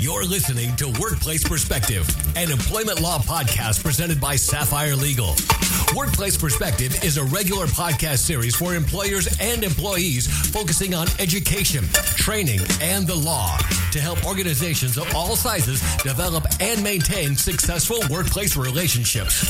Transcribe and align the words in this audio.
You're 0.00 0.24
listening 0.24 0.74
to 0.76 0.88
Workplace 0.98 1.46
Perspective, 1.46 2.08
an 2.34 2.50
employment 2.50 3.02
law 3.02 3.18
podcast 3.18 3.82
presented 3.82 4.18
by 4.18 4.34
Sapphire 4.34 4.96
Legal. 4.96 5.34
Workplace 5.94 6.38
Perspective 6.38 7.04
is 7.04 7.18
a 7.18 7.24
regular 7.24 7.66
podcast 7.66 8.20
series 8.20 8.56
for 8.56 8.74
employers 8.74 9.28
and 9.42 9.62
employees 9.62 10.26
focusing 10.26 10.94
on 10.94 11.06
education, 11.18 11.84
training, 12.16 12.60
and 12.80 13.06
the 13.06 13.14
law 13.14 13.58
to 13.92 14.00
help 14.00 14.24
organizations 14.24 14.96
of 14.96 15.14
all 15.14 15.36
sizes 15.36 15.82
develop 15.98 16.46
and 16.60 16.82
maintain 16.82 17.36
successful 17.36 17.98
workplace 18.08 18.56
relationships. 18.56 19.42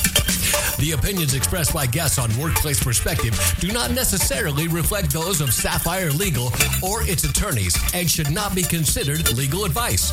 The 0.79 0.93
opinions 0.93 1.35
expressed 1.35 1.75
by 1.75 1.87
guests 1.87 2.19
on 2.19 2.35
Workplace 2.39 2.82
Perspective 2.82 3.39
do 3.61 3.71
not 3.71 3.93
necessarily 3.93 4.67
reflect 4.67 5.12
those 5.12 5.41
of 5.41 5.53
Sapphire 5.53 6.11
Legal 6.11 6.51
or 6.82 7.03
its 7.03 7.23
attorneys 7.23 7.79
and 7.95 8.11
should 8.11 8.31
not 8.31 8.54
be 8.54 8.62
considered 8.62 9.31
legal 9.37 9.64
advice. 9.64 10.11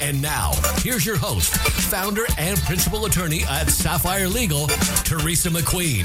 And 0.00 0.20
now, 0.20 0.52
here's 0.78 1.06
your 1.06 1.16
host, 1.16 1.56
founder 1.90 2.24
and 2.38 2.58
principal 2.60 3.06
attorney 3.06 3.42
at 3.48 3.70
Sapphire 3.70 4.28
Legal, 4.28 4.66
Teresa 5.04 5.48
McQueen. 5.48 6.04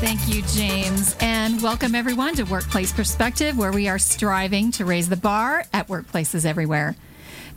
Thank 0.00 0.26
you, 0.28 0.42
James. 0.42 1.14
And 1.20 1.62
welcome 1.62 1.94
everyone 1.94 2.34
to 2.36 2.44
Workplace 2.44 2.92
Perspective, 2.92 3.56
where 3.56 3.72
we 3.72 3.88
are 3.88 3.98
striving 3.98 4.72
to 4.72 4.84
raise 4.84 5.08
the 5.08 5.16
bar 5.16 5.64
at 5.72 5.88
workplaces 5.88 6.44
everywhere. 6.44 6.96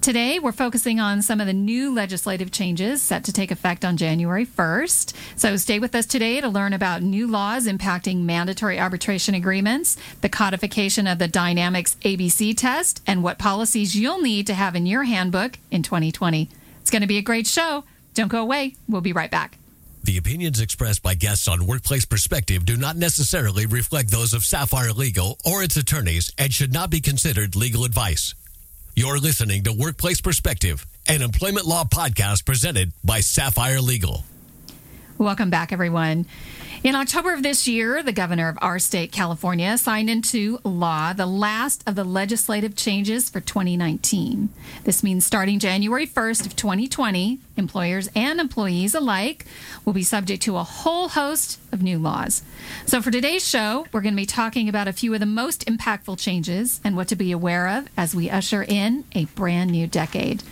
Today, 0.02 0.38
we're 0.38 0.52
focusing 0.52 1.00
on 1.00 1.24
some 1.24 1.42
of 1.42 1.48
the 1.48 1.54
new 1.54 1.92
legislative 1.92 2.52
changes 2.52 3.02
set 3.02 3.24
to 3.24 3.34
take 3.34 3.50
effect 3.50 3.84
on 3.84 3.98
January 3.98 4.46
1st. 4.46 5.14
So 5.36 5.58
stay 5.58 5.80
with 5.80 5.96
us 5.96 6.06
today 6.06 6.40
to 6.42 6.48
learn 6.48 6.74
about 6.74 7.02
new 7.02 7.26
laws 7.26 7.66
impacting 7.66 8.24
mandatory 8.24 8.80
arbitration 8.80 9.34
agreements, 9.34 9.98
the 10.22 10.30
codification 10.30 11.08
of 11.08 11.18
the 11.18 11.28
Dynamex 11.28 11.96
ABC 11.98 12.56
test, 12.56 13.02
and 13.08 13.24
what 13.24 13.40
policies 13.40 13.96
you'll 13.96 14.22
need 14.22 14.46
to 14.46 14.54
have 14.54 14.76
in 14.76 14.86
your 14.86 15.06
handbook 15.06 15.58
in 15.72 15.82
2020. 15.82 16.50
It's 16.82 16.92
going 16.92 17.02
to 17.02 17.08
be 17.08 17.18
a 17.18 17.24
great 17.24 17.48
show. 17.48 17.84
Don't 18.14 18.28
go 18.28 18.44
away. 18.44 18.76
We'll 18.88 19.02
be 19.02 19.14
right 19.14 19.32
back. 19.32 19.58
The 20.04 20.18
opinions 20.18 20.62
expressed 20.62 21.02
by 21.02 21.16
guests 21.16 21.48
on 21.48 21.66
Workplace 21.66 22.06
Perspective 22.06 22.64
do 22.64 22.78
not 22.78 22.96
necessarily 22.96 23.66
reflect 23.66 24.12
those 24.12 24.36
of 24.36 24.44
Sapphire 24.44 24.92
Legal 24.92 25.40
or 25.44 25.64
its 25.64 25.78
attorneys 25.78 26.32
and 26.38 26.54
should 26.54 26.72
not 26.72 26.92
be 26.92 27.02
considered 27.02 27.56
legal 27.56 27.86
advice. 27.86 28.36
You're 28.98 29.20
listening 29.20 29.64
to 29.64 29.74
Workplace 29.74 30.22
Perspective, 30.22 30.88
an 31.06 31.22
employment 31.22 31.66
law 31.66 31.84
podcast 31.84 32.46
presented 32.46 32.94
by 33.04 33.20
Sapphire 33.20 33.82
Legal. 33.82 34.24
Welcome 35.18 35.50
back, 35.50 35.74
everyone. 35.74 36.28
In 36.84 36.94
October 36.94 37.34
of 37.34 37.42
this 37.42 37.68
year, 37.68 38.04
the 38.04 38.12
governor 38.12 38.50
of 38.50 38.60
our 38.62 38.80
state, 38.80 39.12
California, 39.12 39.78
signed 39.78 40.10
into 40.10 40.60
law 40.64 41.14
the 41.14 41.26
last 41.26 41.84
of 41.88 41.96
the 41.96 42.04
legislative 42.04 42.76
changes 42.76 43.30
for 43.30 43.40
2019. 43.40 44.50
This 44.84 45.02
means 45.02 45.26
starting 45.26 45.58
January 45.58 46.06
1st 46.06 46.46
of 46.46 46.56
2020, 46.56 47.40
employers 47.58 48.10
and 48.16 48.40
employees 48.40 48.94
alike 48.94 49.46
will 49.84 49.94
be 49.94 50.04
subject 50.04 50.44
to 50.44 50.58
a 50.58 50.64
whole 50.64 51.10
host 51.10 51.60
of 51.72 51.82
new 51.82 51.98
laws. 51.98 52.44
So 52.86 53.02
for 53.02 53.10
today's 53.10 53.48
show, 53.48 53.88
we're 53.92 54.02
going 54.02 54.14
to 54.14 54.22
be 54.22 54.28
talking 54.28 54.70
about 54.70 54.88
a 54.88 54.94
few 54.94 55.14
of 55.14 55.22
the 55.22 55.26
most 55.26 55.66
impactful 55.66 56.20
changes 56.20 56.82
and 56.84 56.96
what 56.96 57.08
to 57.08 57.16
be 57.16 57.32
aware 57.32 57.68
of 57.68 57.88
as 57.98 58.14
we 58.14 58.30
usher 58.30 58.64
in 58.64 59.06
a 59.14 59.26
brand 59.26 59.72
new 59.72 59.88
decade. 59.88 60.44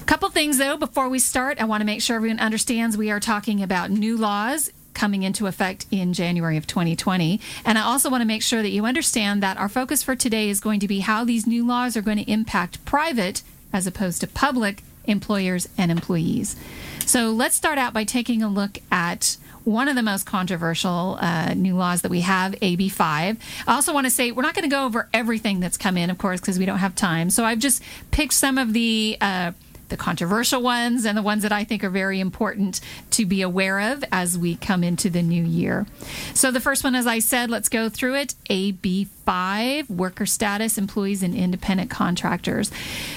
A 0.00 0.04
couple 0.04 0.28
things 0.30 0.58
though 0.58 0.76
before 0.76 1.08
we 1.08 1.18
start, 1.18 1.60
I 1.60 1.64
want 1.64 1.82
to 1.82 1.86
make 1.86 2.02
sure 2.02 2.16
everyone 2.16 2.40
understands 2.40 2.96
we 2.96 3.10
are 3.10 3.20
talking 3.20 3.62
about 3.62 3.90
new 3.90 4.16
laws 4.16 4.70
coming 4.94 5.22
into 5.22 5.46
effect 5.46 5.86
in 5.90 6.12
January 6.12 6.56
of 6.56 6.66
2020. 6.66 7.40
And 7.64 7.78
I 7.78 7.82
also 7.82 8.10
want 8.10 8.22
to 8.22 8.26
make 8.26 8.42
sure 8.42 8.62
that 8.62 8.70
you 8.70 8.86
understand 8.86 9.42
that 9.42 9.58
our 9.58 9.68
focus 9.68 10.02
for 10.02 10.16
today 10.16 10.48
is 10.48 10.60
going 10.60 10.80
to 10.80 10.88
be 10.88 11.00
how 11.00 11.24
these 11.24 11.46
new 11.46 11.66
laws 11.66 11.96
are 11.96 12.02
going 12.02 12.18
to 12.18 12.30
impact 12.30 12.84
private 12.84 13.42
as 13.72 13.86
opposed 13.86 14.20
to 14.20 14.26
public 14.26 14.82
employers 15.06 15.68
and 15.76 15.90
employees. 15.90 16.56
So 17.04 17.30
let's 17.30 17.54
start 17.54 17.76
out 17.76 17.92
by 17.92 18.04
taking 18.04 18.42
a 18.42 18.48
look 18.48 18.78
at 18.90 19.36
one 19.64 19.88
of 19.88 19.96
the 19.96 20.02
most 20.02 20.26
controversial 20.26 21.18
uh, 21.20 21.54
new 21.54 21.74
laws 21.74 22.02
that 22.02 22.10
we 22.10 22.20
have, 22.20 22.52
AB5. 22.52 23.00
I 23.00 23.36
also 23.66 23.94
want 23.94 24.06
to 24.06 24.10
say 24.10 24.30
we're 24.30 24.42
not 24.42 24.54
going 24.54 24.68
to 24.68 24.74
go 24.74 24.84
over 24.84 25.08
everything 25.12 25.60
that's 25.60 25.78
come 25.78 25.96
in, 25.96 26.10
of 26.10 26.18
course, 26.18 26.40
because 26.40 26.58
we 26.58 26.66
don't 26.66 26.78
have 26.78 26.94
time. 26.94 27.30
So 27.30 27.44
I've 27.44 27.58
just 27.58 27.82
picked 28.10 28.34
some 28.34 28.58
of 28.58 28.72
the 28.72 29.16
uh, 29.20 29.52
the 29.88 29.96
controversial 29.96 30.62
ones 30.62 31.04
and 31.04 31.16
the 31.16 31.22
ones 31.22 31.42
that 31.42 31.52
I 31.52 31.64
think 31.64 31.84
are 31.84 31.90
very 31.90 32.20
important 32.20 32.80
to 33.12 33.26
be 33.26 33.42
aware 33.42 33.92
of 33.92 34.04
as 34.12 34.38
we 34.38 34.56
come 34.56 34.84
into 34.84 35.10
the 35.10 35.22
new 35.22 35.42
year. 35.42 35.86
So, 36.34 36.50
the 36.50 36.60
first 36.60 36.84
one, 36.84 36.94
as 36.94 37.06
I 37.06 37.18
said, 37.18 37.50
let's 37.50 37.68
go 37.68 37.88
through 37.88 38.14
it 38.16 38.34
AB5, 38.50 39.90
worker 39.90 40.26
status, 40.26 40.78
employees, 40.78 41.22
and 41.22 41.34
independent 41.34 41.90
contractors. 41.90 42.70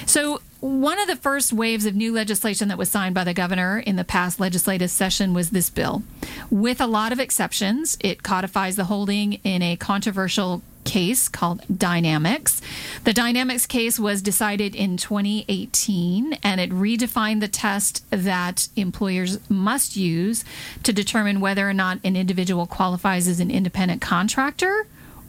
So, 0.06 0.40
one 0.60 0.98
of 0.98 1.06
the 1.06 1.16
first 1.16 1.52
waves 1.52 1.86
of 1.86 1.94
new 1.94 2.12
legislation 2.12 2.68
that 2.68 2.78
was 2.78 2.88
signed 2.88 3.14
by 3.14 3.22
the 3.22 3.34
governor 3.34 3.78
in 3.78 3.94
the 3.94 4.04
past 4.04 4.40
legislative 4.40 4.90
session 4.90 5.32
was 5.32 5.50
this 5.50 5.70
bill. 5.70 6.02
With 6.50 6.80
a 6.80 6.86
lot 6.86 7.12
of 7.12 7.20
exceptions, 7.20 7.96
it 8.00 8.24
codifies 8.24 8.74
the 8.74 8.84
holding 8.84 9.34
in 9.44 9.62
a 9.62 9.76
controversial 9.76 10.62
case 10.88 11.28
called 11.28 11.60
Dynamex. 11.70 12.62
The 13.04 13.12
Dynamex 13.12 13.68
case 13.68 14.00
was 14.00 14.22
decided 14.22 14.74
in 14.74 14.96
2018 14.96 16.38
and 16.42 16.60
it 16.60 16.70
redefined 16.70 17.40
the 17.40 17.48
test 17.48 18.04
that 18.10 18.68
employers 18.74 19.38
must 19.50 19.96
use 19.96 20.44
to 20.84 20.92
determine 20.92 21.40
whether 21.40 21.68
or 21.68 21.74
not 21.74 21.98
an 22.02 22.16
individual 22.16 22.66
qualifies 22.66 23.28
as 23.28 23.38
an 23.38 23.50
independent 23.50 24.00
contractor 24.00 24.86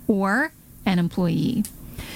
or 0.07 0.53
an 0.85 0.97
employee. 0.97 1.65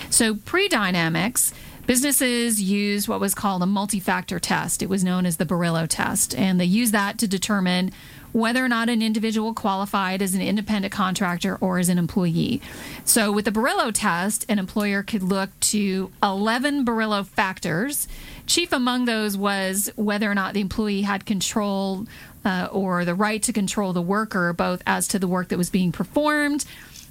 So 0.10 0.36
pre 0.36 0.70
Dynamex, 0.70 1.54
Businesses 1.86 2.62
used 2.62 3.10
what 3.10 3.20
was 3.20 3.36
called 3.36 3.62
a 3.62 3.66
multi 3.66 4.00
factor 4.00 4.40
test. 4.40 4.82
It 4.82 4.88
was 4.88 5.04
known 5.04 5.26
as 5.26 5.36
the 5.36 5.46
Borello 5.46 5.86
test, 5.86 6.34
and 6.34 6.58
they 6.58 6.66
used 6.66 6.94
that 6.94 7.18
to 7.18 7.28
determine 7.28 7.92
whether 8.32 8.64
or 8.64 8.70
not 8.70 8.88
an 8.88 9.02
individual 9.02 9.54
qualified 9.54 10.22
as 10.22 10.34
an 10.34 10.42
independent 10.42 10.94
contractor 10.94 11.58
or 11.60 11.80
as 11.80 11.90
an 11.90 11.98
employee. 11.98 12.62
So, 13.04 13.34
with 13.34 13.44
the 13.44 13.52
Borello 13.52 13.92
test, 13.94 14.46
an 14.48 14.60
employer 14.60 15.04
could 15.04 15.24
look 15.24 15.50
to 15.60 16.10
11 16.24 16.86
Borello 16.86 17.26
factors. 17.26 18.08
Chief 18.48 18.72
among 18.72 19.04
those 19.04 19.36
was 19.36 19.92
whether 19.98 20.32
or 20.32 20.36
not 20.36 20.54
the 20.54 20.62
employee 20.62 21.02
had 21.02 21.26
control 21.26 22.08
uh, 22.46 22.70
or 22.72 23.04
the 23.04 23.14
right 23.14 23.44
to 23.44 23.52
control 23.52 23.92
the 23.92 24.02
worker, 24.02 24.54
both 24.54 24.82
as 24.88 25.06
to 25.10 25.20
the 25.20 25.28
work 25.28 25.50
that 25.50 25.58
was 25.58 25.70
being 25.70 25.92
performed, 25.92 26.64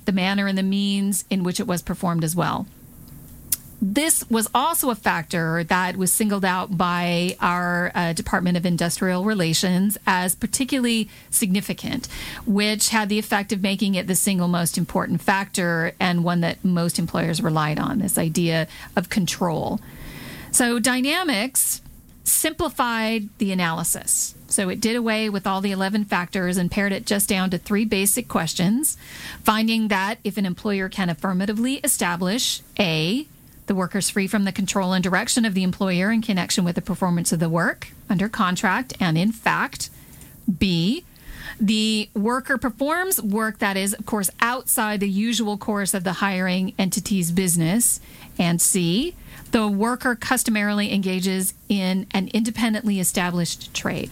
the 0.07 0.13
manner 0.13 0.47
and 0.47 0.57
the 0.57 0.63
means 0.63 1.27
in 1.29 1.43
which 1.43 1.61
it 1.61 1.67
was 1.67 1.83
performed 1.83 2.25
as 2.25 2.35
well 2.35 2.67
this 3.85 4.25
was 4.31 4.49
also 4.55 4.91
a 4.91 4.95
factor 4.95 5.65
that 5.65 5.97
was 5.97 6.13
singled 6.13 6.45
out 6.45 6.79
by 6.79 7.37
our 7.41 7.91
uh, 7.97 8.13
Department 8.13 8.57
of 8.57 8.65
Industrial 8.65 9.25
Relations 9.25 9.99
as 10.07 10.37
particularly 10.37 11.11
significant, 11.31 12.07
which 12.47 12.91
had 12.91 13.09
the 13.09 13.19
effect 13.19 13.51
of 13.53 13.61
making 13.61 13.97
it 13.97 14.07
the 14.07 14.15
single 14.15 14.47
most 14.47 14.79
important 14.79 15.21
factor 15.21 15.97
and 15.99 16.23
one 16.23 16.43
that 16.43 16.65
most 16.65 17.01
employers 17.01 17.43
relied 17.43 17.81
on 17.81 17.99
this 17.99 18.17
idea 18.17 18.69
of 18.95 19.09
control. 19.09 19.81
So, 20.53 20.79
Dynamex 20.79 21.81
simplified 22.23 23.31
the 23.39 23.51
analysis. 23.51 24.37
So 24.47 24.69
it 24.69 24.81
did 24.81 24.95
away 24.95 25.29
with 25.29 25.45
all 25.45 25.61
the 25.61 25.73
11 25.73 26.05
factors 26.05 26.57
and 26.57 26.71
pared 26.71 26.93
it 26.93 27.05
just 27.05 27.29
down 27.29 27.51
to 27.51 27.59
three 27.59 27.85
basic 27.85 28.29
questions, 28.29 28.97
finding 29.43 29.89
that 29.89 30.19
if 30.23 30.37
an 30.37 30.47
employer 30.47 30.89
can 30.89 31.09
affirmatively 31.09 31.77
establish 31.77 32.63
A, 32.79 33.27
the 33.67 33.75
worker 33.75 33.99
is 33.99 34.11
free 34.11 34.27
from 34.27 34.45
the 34.45 34.53
control 34.53 34.93
and 34.93 35.03
direction 35.03 35.45
of 35.45 35.55
the 35.55 35.63
employer 35.63 36.11
in 36.11 36.23
connection 36.23 36.65
with 36.65 36.75
the 36.75 36.83
performance 36.83 37.33
of 37.33 37.41
the 37.41 37.49
work 37.49 37.89
under 38.11 38.29
contract 38.29 38.95
and 39.01 39.17
in 39.17 39.33
fact. 39.33 39.91
B, 40.59 41.05
the 41.61 42.09
worker 42.15 42.59
performs 42.59 43.23
work 43.23 43.59
that 43.59 43.77
is, 43.77 43.95
of 43.95 44.07
course, 44.07 44.31
outside 44.41 45.01
the 45.01 45.09
usual 45.09 45.57
course 45.57 45.95
of 45.95 46.05
the 46.05 46.15
hiring 46.15 46.75
entity's 46.79 47.31
business. 47.31 48.01
And 48.39 48.61
C, 48.61 49.15
the 49.53 49.69
worker 49.69 50.15
customarily 50.15 50.93
engages 50.93 51.55
in 51.69 52.07
an 52.13 52.29
independently 52.29 52.99
established 52.99 53.73
trade. 53.75 54.11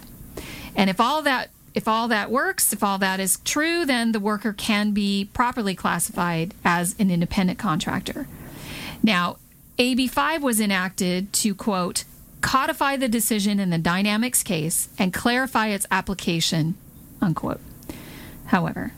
And 0.76 0.88
if 0.88 1.00
all 1.00 1.22
that 1.22 1.50
if 1.72 1.86
all 1.86 2.08
that 2.08 2.30
works, 2.30 2.72
if 2.72 2.82
all 2.82 2.98
that 2.98 3.20
is 3.20 3.38
true, 3.44 3.84
then 3.84 4.10
the 4.10 4.18
worker 4.18 4.52
can 4.52 4.90
be 4.90 5.28
properly 5.32 5.74
classified 5.74 6.52
as 6.64 6.96
an 6.98 7.10
independent 7.12 7.60
contractor. 7.60 8.26
Now, 9.02 9.36
AB5 9.80 10.42
was 10.42 10.60
enacted 10.60 11.32
to, 11.32 11.54
quote, 11.54 12.04
codify 12.42 12.98
the 12.98 13.08
decision 13.08 13.58
in 13.58 13.70
the 13.70 13.78
Dynamex 13.78 14.44
case 14.44 14.90
and 14.98 15.10
clarify 15.10 15.68
its 15.68 15.86
application, 15.90 16.74
unquote. 17.22 17.62
However, 18.44 18.92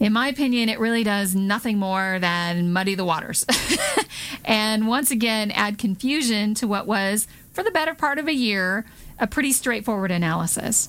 in 0.00 0.12
my 0.12 0.26
opinion, 0.26 0.70
it 0.70 0.80
really 0.80 1.04
does 1.04 1.36
nothing 1.36 1.78
more 1.78 2.18
than 2.18 2.72
muddy 2.72 2.96
the 2.96 3.04
waters. 3.04 3.46
and 4.44 4.88
once 4.88 5.12
again, 5.12 5.52
add 5.52 5.78
confusion 5.78 6.52
to 6.54 6.66
what 6.66 6.88
was, 6.88 7.28
for 7.52 7.62
the 7.62 7.70
better 7.70 7.94
part 7.94 8.18
of 8.18 8.26
a 8.26 8.34
year, 8.34 8.86
a 9.20 9.28
pretty 9.28 9.52
straightforward 9.52 10.10
analysis. 10.10 10.88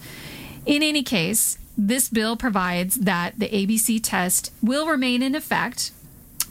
In 0.66 0.82
any 0.82 1.04
case, 1.04 1.60
this 1.78 2.10
bill 2.10 2.36
provides 2.36 2.96
that 2.96 3.38
the 3.38 3.48
ABC 3.48 4.00
test 4.02 4.52
will 4.64 4.88
remain 4.88 5.22
in 5.22 5.36
effect 5.36 5.92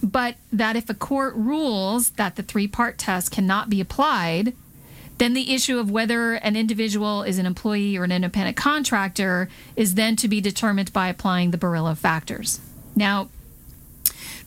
but 0.03 0.37
that 0.53 0.77
if 0.77 0.89
a 0.89 0.95
court 0.95 1.35
rules 1.35 2.11
that 2.11 2.37
the 2.37 2.43
three 2.43 2.69
part 2.69 2.99
test 2.99 3.31
cannot 3.31 3.71
be 3.71 3.81
applied, 3.81 4.55
then 5.19 5.35
the 5.35 5.53
issue 5.53 5.79
of 5.79 5.91
whether 5.91 6.35
an 6.35 6.57
individual 6.57 7.23
is 7.23 7.39
an 7.39 7.47
employee 7.47 7.97
or 7.97 8.05
an 8.05 8.13
independent 8.13 8.57
contractor 8.57 9.49
is 9.77 9.95
then 9.95 10.17
to 10.17 10.29
be 10.29 10.41
determined 10.41 10.93
by 10.93 11.09
applying 11.09 11.51
the 11.51 11.59
Borello 11.59 11.97
factors. 11.97 12.61
Now, 12.95 13.29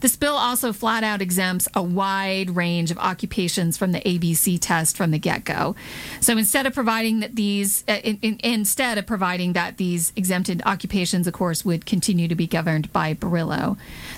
this 0.01 0.15
bill 0.15 0.35
also 0.35 0.73
flat 0.73 1.03
out 1.03 1.21
exempts 1.21 1.67
a 1.73 1.81
wide 1.81 2.49
range 2.51 2.91
of 2.91 2.97
occupations 2.97 3.77
from 3.77 3.91
the 3.91 4.01
ABC 4.01 4.57
test 4.59 4.97
from 4.97 5.11
the 5.11 5.19
get 5.19 5.45
go. 5.45 5.75
So 6.19 6.37
instead 6.37 6.65
of 6.65 6.73
providing 6.73 7.21
that 7.21 7.35
these, 7.35 7.83
uh, 7.87 7.93
in, 8.03 8.17
in, 8.21 8.39
instead 8.43 8.97
of 8.97 9.05
providing 9.05 9.53
that 9.53 9.77
these 9.77 10.11
exempted 10.15 10.61
occupations, 10.65 11.27
of 11.27 11.33
course, 11.33 11.63
would 11.63 11.85
continue 11.85 12.27
to 12.27 12.35
be 12.35 12.47
governed 12.47 12.91
by 12.91 13.13
Borello. 13.13 13.77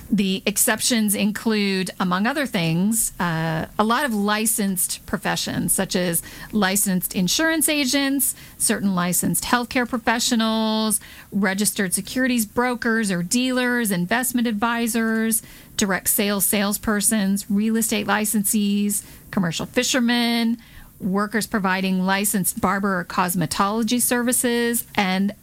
The 0.10 0.42
exceptions 0.46 1.16
include, 1.16 1.92
among 2.00 2.28
other 2.28 2.46
things, 2.46 3.12
uh, 3.20 3.68
a 3.78 3.84
lot 3.84 4.06
of 4.06 4.14
licensed 4.14 5.06
professions, 5.06 5.74
such 5.74 5.96
as 5.96 6.22
licensed 6.52 7.16
insurance 7.16 7.68
agents, 7.68 8.36
certain 8.58 8.96
licensed 8.96 9.44
healthcare 9.44 9.88
professionals, 9.88 11.00
registered 11.32 11.94
securities 11.94 12.46
brokers 12.46 13.12
or 13.12 13.22
dealers, 13.24 13.92
investment 13.92 14.48
advisors 14.48 15.42
direct 15.78 16.10
sales 16.10 16.46
salespersons, 16.46 17.46
real 17.50 17.76
estate 17.78 18.08
licensees, 18.08 19.04
commercial 19.32 19.66
fishermen, 19.66 20.58
workers 21.00 21.48
providing 21.48 22.06
licensed 22.06 22.62
barber 22.62 23.00
or 23.00 23.06
cosmetology 23.06 24.02
services, 24.02 24.86
and 24.96 25.34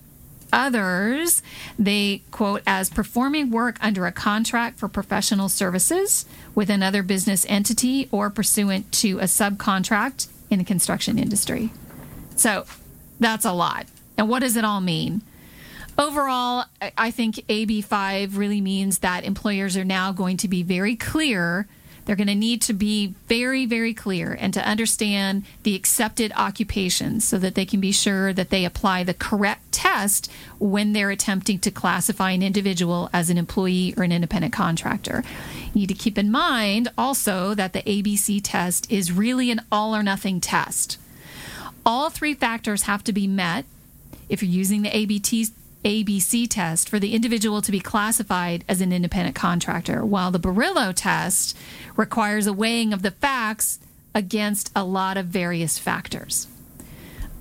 others. 0.53 1.43
They 1.79 2.23
quote 2.31 2.63
as 2.67 2.91
performing 2.91 3.51
work 3.51 3.77
under 3.81 4.07
a 4.07 4.13
contract 4.13 4.79
for 4.79 4.89
professional 4.89 5.49
services 5.49 6.27
with 6.55 6.71
another 6.71 7.03
business 7.03 7.47
entity 7.49 8.09
or 8.11 8.31
pursuant 8.31 8.91
to 8.93 9.19
a 9.19 9.25
subcontract 9.25 10.29
in 10.49 10.59
the 10.59 10.65
construction 10.65 11.19
industry. 11.19 11.71
So 12.37 12.67
that's 13.19 13.45
a 13.45 13.53
lot. 13.53 13.87
And 14.17 14.29
what 14.29 14.41
does 14.41 14.57
it 14.57 14.65
all 14.65 14.81
mean? 14.81 15.23
Overall, 16.01 16.65
I 16.97 17.11
think 17.11 17.35
AB5 17.47 18.39
really 18.39 18.63
means 18.63 19.01
that 19.01 19.23
employers 19.23 19.77
are 19.77 19.85
now 19.85 20.13
going 20.13 20.39
to 20.39 20.49
be 20.49 20.63
very 20.63 20.97
clear. 20.97 21.69
They're 22.07 22.17
going 22.17 22.27
to 22.27 22.35
need 22.35 22.63
to 22.63 22.73
be 22.73 23.09
very, 23.29 23.67
very 23.67 23.93
clear 23.93 24.35
and 24.41 24.55
to 24.55 24.67
understand 24.67 25.45
the 25.63 25.75
accepted 25.75 26.33
occupations 26.35 27.27
so 27.27 27.37
that 27.41 27.55
they 27.55 27.67
can 27.67 27.81
be 27.81 27.93
sure 27.93 28.33
that 28.33 28.49
they 28.49 28.65
apply 28.65 29.05
the 29.05 29.13
correct 29.13 29.73
test 29.73 30.33
when 30.59 30.95
they're 30.95 31.11
attempting 31.11 31.59
to 31.59 31.71
classify 31.71 32.31
an 32.31 32.43
individual 32.43 33.11
as 33.13 33.29
an 33.29 33.37
employee 33.37 33.93
or 33.99 34.03
an 34.03 34.11
independent 34.11 34.55
contractor. 34.55 35.23
You 35.75 35.83
need 35.83 35.89
to 35.89 35.95
keep 35.95 36.17
in 36.17 36.31
mind 36.31 36.89
also 36.97 37.53
that 37.53 37.75
the 37.75 37.83
ABC 37.83 38.41
test 38.43 38.91
is 38.91 39.13
really 39.13 39.51
an 39.51 39.61
all 39.71 39.95
or 39.95 40.03
nothing 40.03 40.41
test. 40.41 40.97
All 41.85 42.09
three 42.09 42.33
factors 42.33 42.85
have 42.85 43.05
to 43.05 43.13
be 43.13 43.27
met 43.27 43.67
if 44.31 44.43
you're 44.43 44.51
using 44.51 44.81
the 44.81 44.97
ABT 44.97 45.49
ABC 45.85 46.47
test 46.49 46.89
for 46.89 46.99
the 46.99 47.15
individual 47.15 47.63
to 47.63 47.73
be 47.73 47.81
classified 47.81 48.65
as 48.69 48.81
an 48.81 48.93
independent 48.93 49.35
contractor, 49.35 50.05
while 50.05 50.31
the 50.31 50.39
Borello 50.39 50.93
test 50.95 51.57
requires 51.97 52.47
a 52.47 52.53
weighing 52.53 52.93
of 52.93 53.03
the 53.03 53.11
facts 53.11 53.79
against 54.15 54.71
a 54.77 54.85
lot 54.85 55.17
of 55.17 55.27
various 55.27 55.79
factors. 55.79 56.49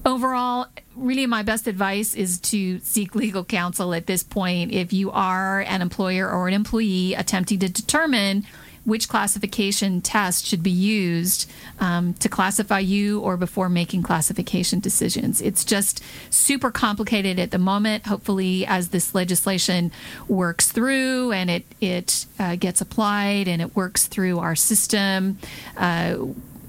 Overall, 0.05 0.67
really, 0.95 1.25
my 1.25 1.43
best 1.43 1.67
advice 1.67 2.15
is 2.15 2.39
to 2.39 2.79
seek 2.79 3.15
legal 3.15 3.43
counsel 3.43 3.93
at 3.93 4.07
this 4.07 4.23
point 4.23 4.71
if 4.71 4.93
you 4.93 5.11
are 5.11 5.61
an 5.61 5.81
employer 5.81 6.29
or 6.29 6.47
an 6.47 6.53
employee 6.53 7.13
attempting 7.13 7.59
to 7.59 7.69
determine 7.69 8.45
which 8.85 9.09
classification 9.09 10.01
test 10.01 10.45
should 10.45 10.63
be 10.63 10.71
used 10.71 11.49
um, 11.79 12.13
to 12.15 12.29
classify 12.29 12.79
you 12.79 13.19
or 13.19 13.37
before 13.37 13.69
making 13.69 14.03
classification 14.03 14.79
decisions. 14.79 15.41
It's 15.41 15.63
just 15.63 16.03
super 16.29 16.71
complicated 16.71 17.39
at 17.39 17.51
the 17.51 17.57
moment. 17.57 18.07
Hopefully, 18.07 18.65
as 18.65 18.89
this 18.89 19.13
legislation 19.13 19.91
works 20.27 20.71
through 20.71 21.31
and 21.31 21.49
it 21.49 21.65
it 21.81 22.25
uh, 22.39 22.55
gets 22.55 22.81
applied 22.81 23.47
and 23.47 23.61
it 23.61 23.75
works 23.75 24.07
through 24.07 24.39
our 24.39 24.55
system. 24.55 25.37
Uh, 25.77 26.17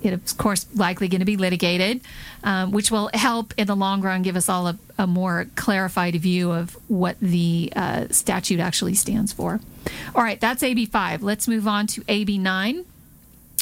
it 0.03 0.13
of 0.13 0.37
course 0.39 0.67
likely 0.75 1.09
going 1.09 1.21
to 1.21 1.25
be 1.25 1.37
litigated, 1.37 2.01
um, 2.45 2.71
which 2.71 2.91
will 2.91 3.11
help 3.15 3.55
in 3.57 3.67
the 3.67 3.77
long 3.77 4.01
run 4.01 4.23
give 4.23 4.37
us 4.37 4.49
all 4.49 4.69
a, 4.69 4.79
a 4.99 5.07
more 5.07 5.47
clarified 5.57 6.15
view 6.17 6.51
of 6.51 6.77
what 6.89 7.19
the 7.21 7.73
uh, 7.77 8.07
statute 8.11 8.61
actually 8.61 8.95
stands 8.95 9.33
for. 9.33 9.61
All 10.15 10.23
right, 10.23 10.41
that's 10.41 10.63
AB5. 10.63 11.23
Let's 11.23 11.49
move 11.49 11.67
on 11.67 11.87
to 11.89 12.01
AB9 12.03 12.85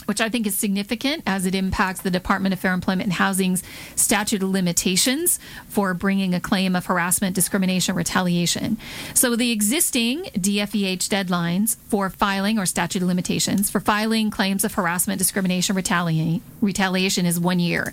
which 0.07 0.21
I 0.21 0.29
think 0.29 0.47
is 0.47 0.57
significant 0.57 1.23
as 1.27 1.47
it 1.47 1.55
impacts 1.55 2.01
the 2.01 2.11
Department 2.11 2.53
of 2.53 2.61
Fair 2.61 2.73
Employment 2.73 3.05
and 3.05 3.13
Housing's 3.15 3.63
statute 3.95 4.43
of 4.43 4.51
limitations 4.51 5.39
for 5.69 5.95
bringing 5.95 6.35
a 6.35 6.41
claim 6.41 6.75
of 6.75 6.87
harassment, 6.87 7.35
discrimination, 7.35 7.95
retaliation. 7.95 8.79
So 9.15 9.37
the 9.37 9.51
existing 9.51 10.25
DFEH 10.35 11.09
deadlines 11.09 11.77
for 11.89 12.11
filing 12.11 12.59
or 12.59 12.67
statute 12.67 13.03
of 13.03 13.09
limitations 13.09 13.71
for 13.71 13.81
filing 13.81 14.31
claims 14.31 14.65
of 14.65 14.75
harassment, 14.75 15.19
discrimination, 15.19 15.77
retaliation, 15.77 16.43
retaliation 16.61 17.27
is 17.27 17.39
one 17.39 17.59
year. 17.59 17.93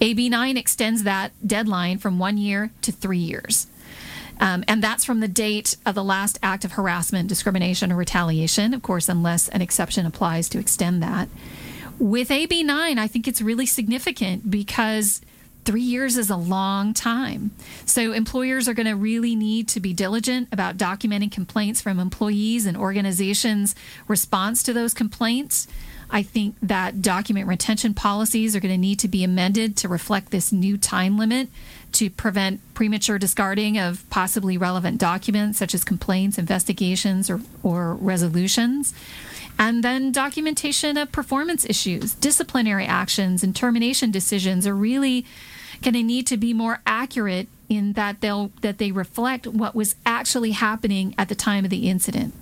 AB 0.00 0.28
9 0.28 0.56
extends 0.56 1.02
that 1.02 1.32
deadline 1.46 1.98
from 1.98 2.18
one 2.18 2.38
year 2.38 2.70
to 2.82 2.92
three 2.92 3.18
years. 3.18 3.66
Um, 4.38 4.64
and 4.68 4.82
that's 4.82 5.04
from 5.04 5.20
the 5.20 5.28
date 5.28 5.76
of 5.86 5.94
the 5.94 6.04
last 6.04 6.38
act 6.42 6.64
of 6.64 6.72
harassment, 6.72 7.28
discrimination, 7.28 7.90
or 7.90 7.96
retaliation, 7.96 8.74
of 8.74 8.82
course, 8.82 9.08
unless 9.08 9.48
an 9.48 9.62
exception 9.62 10.06
applies 10.06 10.48
to 10.50 10.58
extend 10.58 11.02
that. 11.02 11.28
With 11.98 12.30
AB 12.30 12.62
9, 12.62 12.98
I 12.98 13.06
think 13.06 13.26
it's 13.26 13.40
really 13.40 13.64
significant 13.64 14.50
because 14.50 15.22
three 15.64 15.82
years 15.82 16.16
is 16.16 16.30
a 16.30 16.36
long 16.36 16.94
time. 16.94 17.50
So 17.84 18.12
employers 18.12 18.68
are 18.68 18.74
going 18.74 18.86
to 18.86 18.94
really 18.94 19.34
need 19.34 19.66
to 19.68 19.80
be 19.80 19.92
diligent 19.92 20.48
about 20.52 20.76
documenting 20.76 21.32
complaints 21.32 21.80
from 21.80 21.98
employees 21.98 22.66
and 22.66 22.76
organizations' 22.76 23.74
response 24.06 24.62
to 24.62 24.72
those 24.72 24.94
complaints. 24.94 25.66
I 26.08 26.22
think 26.22 26.54
that 26.62 27.02
document 27.02 27.48
retention 27.48 27.94
policies 27.94 28.54
are 28.54 28.60
going 28.60 28.74
to 28.74 28.78
need 28.78 29.00
to 29.00 29.08
be 29.08 29.24
amended 29.24 29.76
to 29.78 29.88
reflect 29.88 30.30
this 30.30 30.52
new 30.52 30.78
time 30.78 31.18
limit 31.18 31.48
to 31.96 32.10
prevent 32.10 32.60
premature 32.74 33.18
discarding 33.18 33.78
of 33.78 34.08
possibly 34.10 34.58
relevant 34.58 34.98
documents 34.98 35.58
such 35.58 35.74
as 35.74 35.84
complaints, 35.84 36.38
investigations, 36.38 37.30
or, 37.30 37.40
or 37.62 37.94
resolutions. 37.94 38.94
And 39.58 39.82
then 39.82 40.12
documentation 40.12 40.98
of 40.98 41.12
performance 41.12 41.64
issues, 41.64 42.14
disciplinary 42.14 42.84
actions, 42.84 43.42
and 43.42 43.56
termination 43.56 44.10
decisions 44.10 44.66
are 44.66 44.74
really 44.74 45.24
going 45.82 45.94
to 45.94 46.02
need 46.02 46.26
to 46.26 46.36
be 46.36 46.52
more 46.52 46.80
accurate 46.86 47.48
in 47.68 47.94
that 47.94 48.20
they'll 48.20 48.52
that 48.60 48.78
they 48.78 48.92
reflect 48.92 49.46
what 49.46 49.74
was 49.74 49.96
actually 50.04 50.52
happening 50.52 51.14
at 51.18 51.28
the 51.28 51.34
time 51.34 51.64
of 51.64 51.70
the 51.70 51.88
incident. 51.88 52.32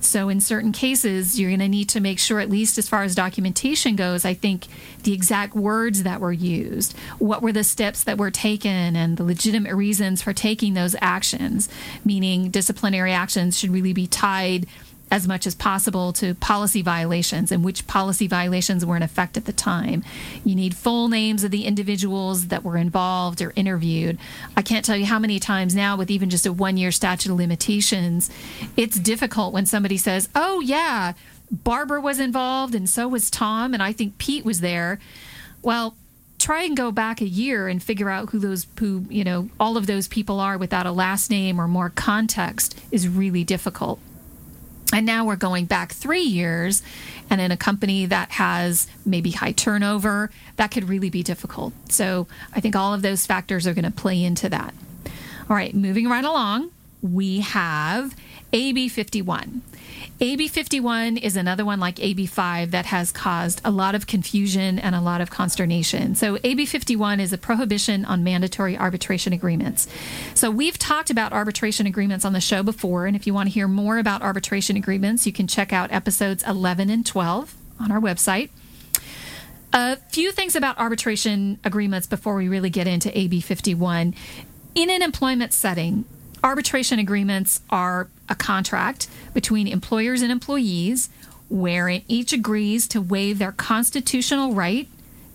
So, 0.00 0.28
in 0.28 0.40
certain 0.40 0.72
cases, 0.72 1.38
you're 1.38 1.50
going 1.50 1.60
to 1.60 1.68
need 1.68 1.88
to 1.90 2.00
make 2.00 2.18
sure, 2.18 2.40
at 2.40 2.50
least 2.50 2.78
as 2.78 2.88
far 2.88 3.02
as 3.02 3.14
documentation 3.14 3.96
goes, 3.96 4.24
I 4.24 4.34
think 4.34 4.66
the 5.02 5.12
exact 5.12 5.54
words 5.54 6.02
that 6.02 6.20
were 6.20 6.32
used, 6.32 6.96
what 7.18 7.42
were 7.42 7.52
the 7.52 7.64
steps 7.64 8.04
that 8.04 8.18
were 8.18 8.30
taken, 8.30 8.96
and 8.96 9.16
the 9.16 9.24
legitimate 9.24 9.74
reasons 9.74 10.22
for 10.22 10.32
taking 10.32 10.74
those 10.74 10.94
actions, 11.00 11.68
meaning 12.04 12.50
disciplinary 12.50 13.12
actions 13.12 13.58
should 13.58 13.70
really 13.70 13.92
be 13.92 14.06
tied 14.06 14.66
as 15.10 15.28
much 15.28 15.46
as 15.46 15.54
possible 15.54 16.12
to 16.12 16.34
policy 16.34 16.82
violations 16.82 17.52
and 17.52 17.64
which 17.64 17.86
policy 17.86 18.26
violations 18.26 18.84
were 18.84 18.96
in 18.96 19.02
effect 19.02 19.36
at 19.36 19.44
the 19.44 19.52
time. 19.52 20.04
You 20.44 20.54
need 20.54 20.76
full 20.76 21.08
names 21.08 21.44
of 21.44 21.50
the 21.50 21.64
individuals 21.64 22.48
that 22.48 22.64
were 22.64 22.76
involved 22.76 23.40
or 23.40 23.52
interviewed. 23.54 24.18
I 24.56 24.62
can't 24.62 24.84
tell 24.84 24.96
you 24.96 25.06
how 25.06 25.18
many 25.18 25.38
times 25.38 25.74
now, 25.74 25.96
with 25.96 26.10
even 26.10 26.28
just 26.28 26.46
a 26.46 26.52
one 26.52 26.76
year 26.76 26.90
statute 26.90 27.30
of 27.30 27.38
limitations, 27.38 28.30
it's 28.76 28.98
difficult 28.98 29.52
when 29.52 29.66
somebody 29.66 29.96
says, 29.96 30.28
Oh, 30.34 30.60
yeah, 30.60 31.12
Barbara 31.50 32.00
was 32.00 32.18
involved 32.18 32.74
and 32.74 32.88
so 32.88 33.06
was 33.06 33.30
Tom, 33.30 33.74
and 33.74 33.82
I 33.82 33.92
think 33.92 34.18
Pete 34.18 34.44
was 34.44 34.60
there. 34.60 34.98
Well, 35.62 35.94
try 36.38 36.64
and 36.64 36.76
go 36.76 36.90
back 36.90 37.20
a 37.20 37.26
year 37.26 37.68
and 37.68 37.82
figure 37.82 38.10
out 38.10 38.30
who 38.30 38.38
those 38.38 38.66
who 38.78 39.06
you 39.08 39.24
know 39.24 39.48
all 39.58 39.76
of 39.76 39.86
those 39.86 40.06
people 40.06 40.38
are 40.38 40.58
without 40.58 40.86
a 40.86 40.92
last 40.92 41.30
name 41.30 41.60
or 41.60 41.66
more 41.66 41.90
context 41.90 42.78
is 42.90 43.08
really 43.08 43.42
difficult 43.42 43.98
and 44.92 45.04
now 45.04 45.24
we're 45.24 45.36
going 45.36 45.64
back 45.64 45.92
three 45.92 46.22
years, 46.22 46.82
and 47.28 47.40
in 47.40 47.50
a 47.50 47.56
company 47.56 48.06
that 48.06 48.32
has 48.32 48.86
maybe 49.04 49.32
high 49.32 49.52
turnover, 49.52 50.30
that 50.56 50.70
could 50.70 50.88
really 50.88 51.10
be 51.10 51.22
difficult. 51.22 51.72
So 51.90 52.26
I 52.54 52.60
think 52.60 52.76
all 52.76 52.94
of 52.94 53.02
those 53.02 53.26
factors 53.26 53.66
are 53.66 53.74
going 53.74 53.84
to 53.84 53.90
play 53.90 54.22
into 54.22 54.48
that. 54.48 54.74
All 55.48 55.56
right, 55.56 55.74
moving 55.74 56.08
right 56.08 56.24
along, 56.24 56.70
we 57.02 57.40
have 57.40 58.16
AB 58.52 58.88
51. 58.88 59.62
AB 60.18 60.48
51 60.48 61.18
is 61.18 61.36
another 61.36 61.64
one 61.64 61.78
like 61.78 62.02
AB 62.02 62.24
5 62.24 62.70
that 62.70 62.86
has 62.86 63.12
caused 63.12 63.60
a 63.64 63.70
lot 63.70 63.94
of 63.94 64.06
confusion 64.06 64.78
and 64.78 64.94
a 64.94 65.00
lot 65.00 65.20
of 65.20 65.30
consternation. 65.30 66.14
So, 66.14 66.38
AB 66.42 66.64
51 66.64 67.20
is 67.20 67.34
a 67.34 67.38
prohibition 67.38 68.04
on 68.06 68.24
mandatory 68.24 68.78
arbitration 68.78 69.34
agreements. 69.34 69.86
So, 70.32 70.50
we've 70.50 70.78
talked 70.78 71.10
about 71.10 71.32
arbitration 71.32 71.86
agreements 71.86 72.24
on 72.24 72.32
the 72.32 72.40
show 72.40 72.62
before, 72.62 73.04
and 73.06 73.14
if 73.14 73.26
you 73.26 73.34
want 73.34 73.48
to 73.48 73.52
hear 73.52 73.68
more 73.68 73.98
about 73.98 74.22
arbitration 74.22 74.76
agreements, 74.76 75.26
you 75.26 75.32
can 75.32 75.46
check 75.46 75.72
out 75.72 75.92
episodes 75.92 76.42
11 76.44 76.88
and 76.88 77.04
12 77.04 77.54
on 77.78 77.92
our 77.92 78.00
website. 78.00 78.48
A 79.74 79.96
few 79.96 80.32
things 80.32 80.56
about 80.56 80.78
arbitration 80.78 81.58
agreements 81.62 82.06
before 82.06 82.36
we 82.36 82.48
really 82.48 82.70
get 82.70 82.86
into 82.86 83.16
AB 83.16 83.42
51. 83.42 84.14
In 84.74 84.90
an 84.90 85.02
employment 85.02 85.52
setting, 85.52 86.06
arbitration 86.46 87.00
agreements 87.00 87.60
are 87.70 88.08
a 88.28 88.34
contract 88.36 89.08
between 89.34 89.66
employers 89.66 90.22
and 90.22 90.30
employees 90.30 91.10
wherein 91.50 92.02
each 92.06 92.32
agrees 92.32 92.86
to 92.86 93.00
waive 93.00 93.40
their 93.40 93.50
constitutional 93.50 94.54
right 94.54 94.86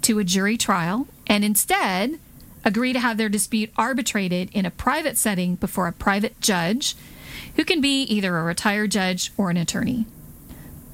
to 0.02 0.20
a 0.20 0.24
jury 0.24 0.56
trial 0.56 1.06
and 1.28 1.44
instead 1.44 2.18
agree 2.64 2.94
to 2.94 3.00
have 3.00 3.18
their 3.18 3.28
dispute 3.28 3.70
arbitrated 3.76 4.50
in 4.54 4.66
a 4.66 4.72
private 4.72 5.18
setting 5.18 5.56
before 5.56 5.88
a 5.88 5.92
private 5.92 6.40
judge 6.40 6.96
who 7.58 7.66
can 7.66 7.82
be 7.82 8.04
either 8.04 8.38
a 8.38 8.44
retired 8.44 8.90
judge 8.90 9.34
or 9.36 9.50
an 9.50 9.58
attorney. 9.58 10.06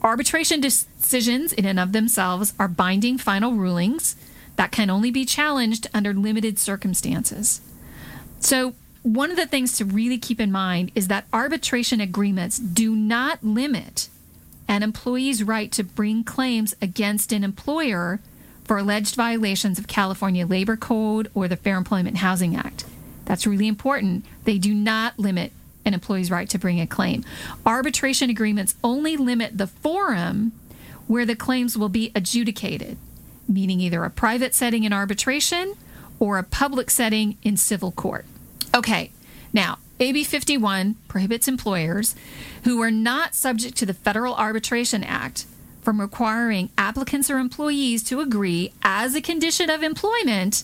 Arbitration 0.02 0.60
decisions, 0.60 1.54
in 1.54 1.66
and 1.66 1.80
of 1.80 1.92
themselves, 1.92 2.54
are 2.58 2.68
binding 2.68 3.20
final 3.20 3.54
rulings 3.54 4.16
that 4.56 4.72
can 4.72 4.90
only 4.90 5.12
be 5.12 5.26
challenged 5.26 5.86
under 5.94 6.12
limited 6.12 6.58
circumstances. 6.58 7.62
So, 8.40 8.74
one 9.14 9.32
of 9.32 9.38
the 9.38 9.48
things 9.48 9.78
to 9.78 9.86
really 9.86 10.18
keep 10.18 10.42
in 10.42 10.52
mind 10.52 10.92
is 10.94 11.08
that 11.08 11.26
arbitration 11.32 12.02
agreements 12.02 12.60
do 12.60 12.94
not 12.94 13.42
limit 13.42 14.10
an 14.68 14.84
employee's 14.84 15.42
right 15.42 15.72
to 15.72 15.82
bring 15.82 16.26
claims 16.26 16.76
against 16.82 17.32
an 17.32 17.42
employer 17.42 18.20
for 18.66 18.78
alleged 18.78 19.16
violations 19.16 19.80
of 19.80 19.88
California 19.88 20.46
Labor 20.46 20.76
Code 20.76 21.32
or 21.34 21.48
the 21.48 21.56
Fair 21.56 21.78
Employment 21.78 22.10
and 22.10 22.18
Housing 22.18 22.54
Act. 22.54 22.84
That's 23.24 23.48
really 23.48 23.70
important. 23.70 24.26
They 24.44 24.58
do 24.58 24.74
not 24.74 25.18
limit 25.18 25.54
an 25.86 25.94
employee's 25.94 26.30
right 26.30 26.50
to 26.50 26.60
bring 26.60 26.82
a 26.82 26.88
claim. 26.88 27.24
Arbitration 27.66 28.30
agreements 28.30 28.76
only 28.84 29.16
limit 29.16 29.58
the 29.58 29.68
forum 29.68 30.52
where 31.08 31.26
the 31.26 31.36
claims 31.36 31.78
will 31.78 31.88
be 31.88 32.12
adjudicated, 32.14 32.98
meaning 33.48 33.80
either 33.80 34.04
a 34.04 34.10
private 34.10 34.54
setting 34.54 34.84
in 34.84 34.92
arbitration 34.92 35.76
or 36.20 36.38
a 36.38 36.44
public 36.44 36.90
setting 36.90 37.38
in 37.42 37.56
civil 37.56 37.94
court. 37.94 38.26
Okay, 38.76 39.12
now, 39.54 39.80
AB 40.00 40.24
51 40.24 40.96
prohibits 41.08 41.48
employers 41.48 42.16
who 42.64 42.82
are 42.82 42.92
not 42.92 43.34
subject 43.34 43.76
to 43.78 43.86
the 43.86 43.94
Federal 43.94 44.36
Arbitration 44.36 45.04
Act 45.04 45.46
from 45.82 46.00
requiring 46.02 46.70
applicants 46.78 47.30
or 47.30 47.40
employees 47.40 48.04
to 48.04 48.20
agree 48.20 48.74
as 48.84 49.16
a 49.16 49.22
condition 49.22 49.70
of 49.70 49.84
employment 49.84 50.64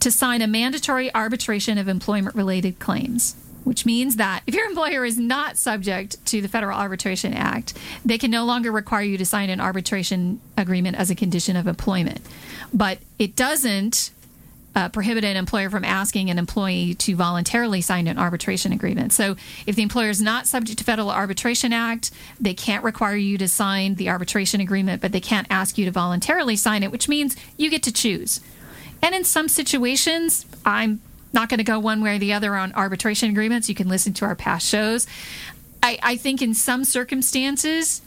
to 0.00 0.10
sign 0.10 0.40
a 0.40 0.46
mandatory 0.46 1.14
arbitration 1.14 1.78
of 1.78 1.88
employment 1.88 2.34
related 2.34 2.78
claims. 2.78 3.36
Which 3.64 3.86
means 3.86 4.16
that 4.16 4.42
if 4.46 4.54
your 4.54 4.66
employer 4.66 5.04
is 5.04 5.18
not 5.18 5.56
subject 5.56 6.24
to 6.26 6.40
the 6.40 6.48
Federal 6.48 6.76
Arbitration 6.76 7.32
Act, 7.32 7.74
they 8.04 8.18
can 8.18 8.30
no 8.30 8.44
longer 8.44 8.72
require 8.72 9.04
you 9.04 9.16
to 9.18 9.26
sign 9.26 9.50
an 9.50 9.60
arbitration 9.60 10.40
agreement 10.56 10.96
as 10.96 11.10
a 11.10 11.14
condition 11.14 11.56
of 11.56 11.68
employment. 11.68 12.20
But 12.72 12.98
it 13.20 13.36
doesn't 13.36 14.10
uh, 14.74 14.88
prohibit 14.88 15.24
an 15.24 15.36
employer 15.36 15.70
from 15.70 15.84
asking 15.84 16.30
an 16.30 16.38
employee 16.38 16.94
to 16.94 17.14
voluntarily 17.14 17.80
sign 17.80 18.06
an 18.06 18.18
arbitration 18.18 18.72
agreement. 18.72 19.12
So, 19.12 19.36
if 19.66 19.76
the 19.76 19.82
employer 19.82 20.10
is 20.10 20.20
not 20.20 20.46
subject 20.46 20.78
to 20.78 20.84
Federal 20.84 21.10
Arbitration 21.10 21.72
Act, 21.72 22.10
they 22.40 22.54
can't 22.54 22.84
require 22.84 23.16
you 23.16 23.38
to 23.38 23.48
sign 23.48 23.96
the 23.96 24.08
arbitration 24.08 24.60
agreement, 24.60 25.02
but 25.02 25.12
they 25.12 25.20
can't 25.20 25.46
ask 25.50 25.76
you 25.76 25.84
to 25.84 25.90
voluntarily 25.90 26.56
sign 26.56 26.82
it, 26.82 26.90
which 26.90 27.08
means 27.08 27.36
you 27.56 27.70
get 27.70 27.82
to 27.82 27.92
choose. 27.92 28.40
And 29.02 29.14
in 29.14 29.24
some 29.24 29.48
situations, 29.48 30.46
I'm 30.64 31.00
not 31.32 31.48
going 31.48 31.58
to 31.58 31.64
go 31.64 31.78
one 31.78 32.02
way 32.02 32.16
or 32.16 32.18
the 32.18 32.32
other 32.32 32.54
on 32.54 32.72
arbitration 32.74 33.30
agreements. 33.30 33.68
You 33.68 33.74
can 33.74 33.88
listen 33.88 34.12
to 34.14 34.24
our 34.24 34.34
past 34.34 34.66
shows. 34.66 35.06
I, 35.82 35.98
I 36.02 36.16
think 36.16 36.40
in 36.40 36.54
some 36.54 36.84
circumstances, 36.84 38.02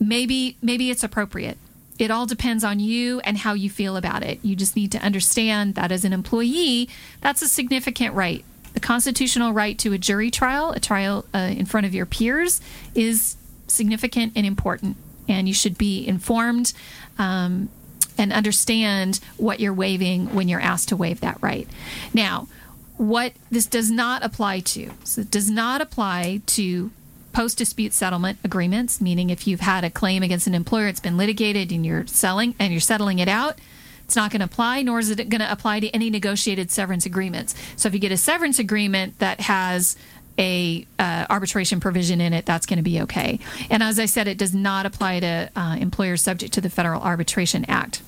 maybe 0.00 0.56
maybe 0.62 0.90
it's 0.90 1.02
appropriate 1.02 1.58
it 1.98 2.10
all 2.10 2.26
depends 2.26 2.62
on 2.64 2.78
you 2.80 3.20
and 3.20 3.38
how 3.38 3.54
you 3.54 3.68
feel 3.68 3.96
about 3.96 4.22
it. 4.22 4.38
You 4.42 4.54
just 4.54 4.76
need 4.76 4.92
to 4.92 4.98
understand 4.98 5.74
that 5.74 5.90
as 5.90 6.04
an 6.04 6.12
employee, 6.12 6.88
that's 7.20 7.42
a 7.42 7.48
significant 7.48 8.14
right. 8.14 8.44
The 8.74 8.80
constitutional 8.80 9.52
right 9.52 9.78
to 9.80 9.92
a 9.92 9.98
jury 9.98 10.30
trial, 10.30 10.70
a 10.70 10.80
trial 10.80 11.24
uh, 11.34 11.38
in 11.38 11.66
front 11.66 11.86
of 11.86 11.94
your 11.94 12.06
peers, 12.06 12.60
is 12.94 13.36
significant 13.66 14.32
and 14.36 14.46
important. 14.46 14.96
And 15.26 15.48
you 15.48 15.54
should 15.54 15.76
be 15.76 16.06
informed 16.06 16.72
um, 17.18 17.68
and 18.16 18.32
understand 18.32 19.20
what 19.36 19.60
you're 19.60 19.74
waiving 19.74 20.34
when 20.34 20.48
you're 20.48 20.60
asked 20.60 20.88
to 20.90 20.96
waive 20.96 21.20
that 21.20 21.38
right. 21.42 21.68
Now, 22.14 22.48
what 22.96 23.32
this 23.50 23.66
does 23.66 23.90
not 23.90 24.24
apply 24.24 24.60
to, 24.60 24.90
so 25.04 25.20
it 25.22 25.30
does 25.30 25.50
not 25.50 25.80
apply 25.80 26.42
to 26.46 26.90
post 27.38 27.56
dispute 27.56 27.92
settlement 27.92 28.36
agreements, 28.42 29.00
meaning 29.00 29.30
if 29.30 29.46
you've 29.46 29.60
had 29.60 29.84
a 29.84 29.90
claim 29.90 30.24
against 30.24 30.48
an 30.48 30.56
employer, 30.56 30.88
it's 30.88 30.98
been 30.98 31.16
litigated 31.16 31.70
and 31.70 31.86
you're 31.86 32.04
selling 32.08 32.52
and 32.58 32.72
you're 32.72 32.80
settling 32.80 33.20
it 33.20 33.28
out, 33.28 33.60
it's 34.02 34.16
not 34.16 34.32
going 34.32 34.40
to 34.40 34.44
apply, 34.44 34.82
nor 34.82 34.98
is 34.98 35.08
it 35.08 35.28
going 35.28 35.40
to 35.40 35.52
apply 35.52 35.78
to 35.78 35.88
any 35.90 36.10
negotiated 36.10 36.68
severance 36.72 37.06
agreements. 37.06 37.54
So 37.76 37.86
if 37.86 37.94
you 37.94 38.00
get 38.00 38.10
a 38.10 38.16
severance 38.16 38.58
agreement 38.58 39.20
that 39.20 39.40
has 39.42 39.96
a 40.36 40.84
uh, 40.98 41.26
arbitration 41.30 41.78
provision 41.78 42.20
in 42.20 42.32
it, 42.32 42.44
that's 42.44 42.66
going 42.66 42.78
to 42.78 42.82
be 42.82 43.02
okay. 43.02 43.38
And 43.70 43.84
as 43.84 44.00
I 44.00 44.06
said, 44.06 44.26
it 44.26 44.36
does 44.36 44.52
not 44.52 44.84
apply 44.84 45.20
to 45.20 45.48
uh, 45.54 45.76
employers 45.78 46.20
subject 46.20 46.54
to 46.54 46.60
the 46.60 46.70
Federal 46.70 47.00
Arbitration 47.00 47.64
Act. 47.68 48.02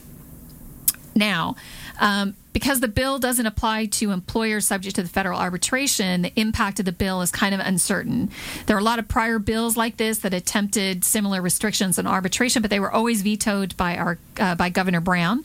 Now, 1.15 1.55
um, 2.01 2.35
because 2.53 2.81
the 2.81 2.89
bill 2.89 3.19
doesn't 3.19 3.47
apply 3.47 3.87
to 3.87 4.11
employers 4.11 4.67
subject 4.67 4.97
to 4.97 5.03
the 5.03 5.09
federal 5.09 5.39
arbitration, 5.39 6.23
the 6.23 6.33
impact 6.35 6.81
of 6.81 6.85
the 6.85 6.93
bill 6.93 7.23
is 7.23 7.31
kind 7.31 7.55
of 7.55 7.61
uncertain. 7.61 8.31
There 8.67 8.77
are 8.77 8.81
a 8.81 8.85
lot 8.85 8.99
of 8.99 9.07
prior 9.07 9.39
bills 9.39 9.77
like 9.77 9.99
this 9.99 10.19
that 10.19 10.35
attempted 10.35 11.05
similar 11.05 11.41
restrictions 11.41 11.99
on 11.99 12.07
arbitration, 12.07 12.63
but 12.63 12.71
they 12.71 12.81
were 12.81 12.91
always 12.91 13.23
vetoed 13.23 13.77
by 13.77 13.97
our 13.97 14.19
uh, 14.39 14.57
by 14.57 14.71
Governor 14.71 15.01
Brown 15.01 15.45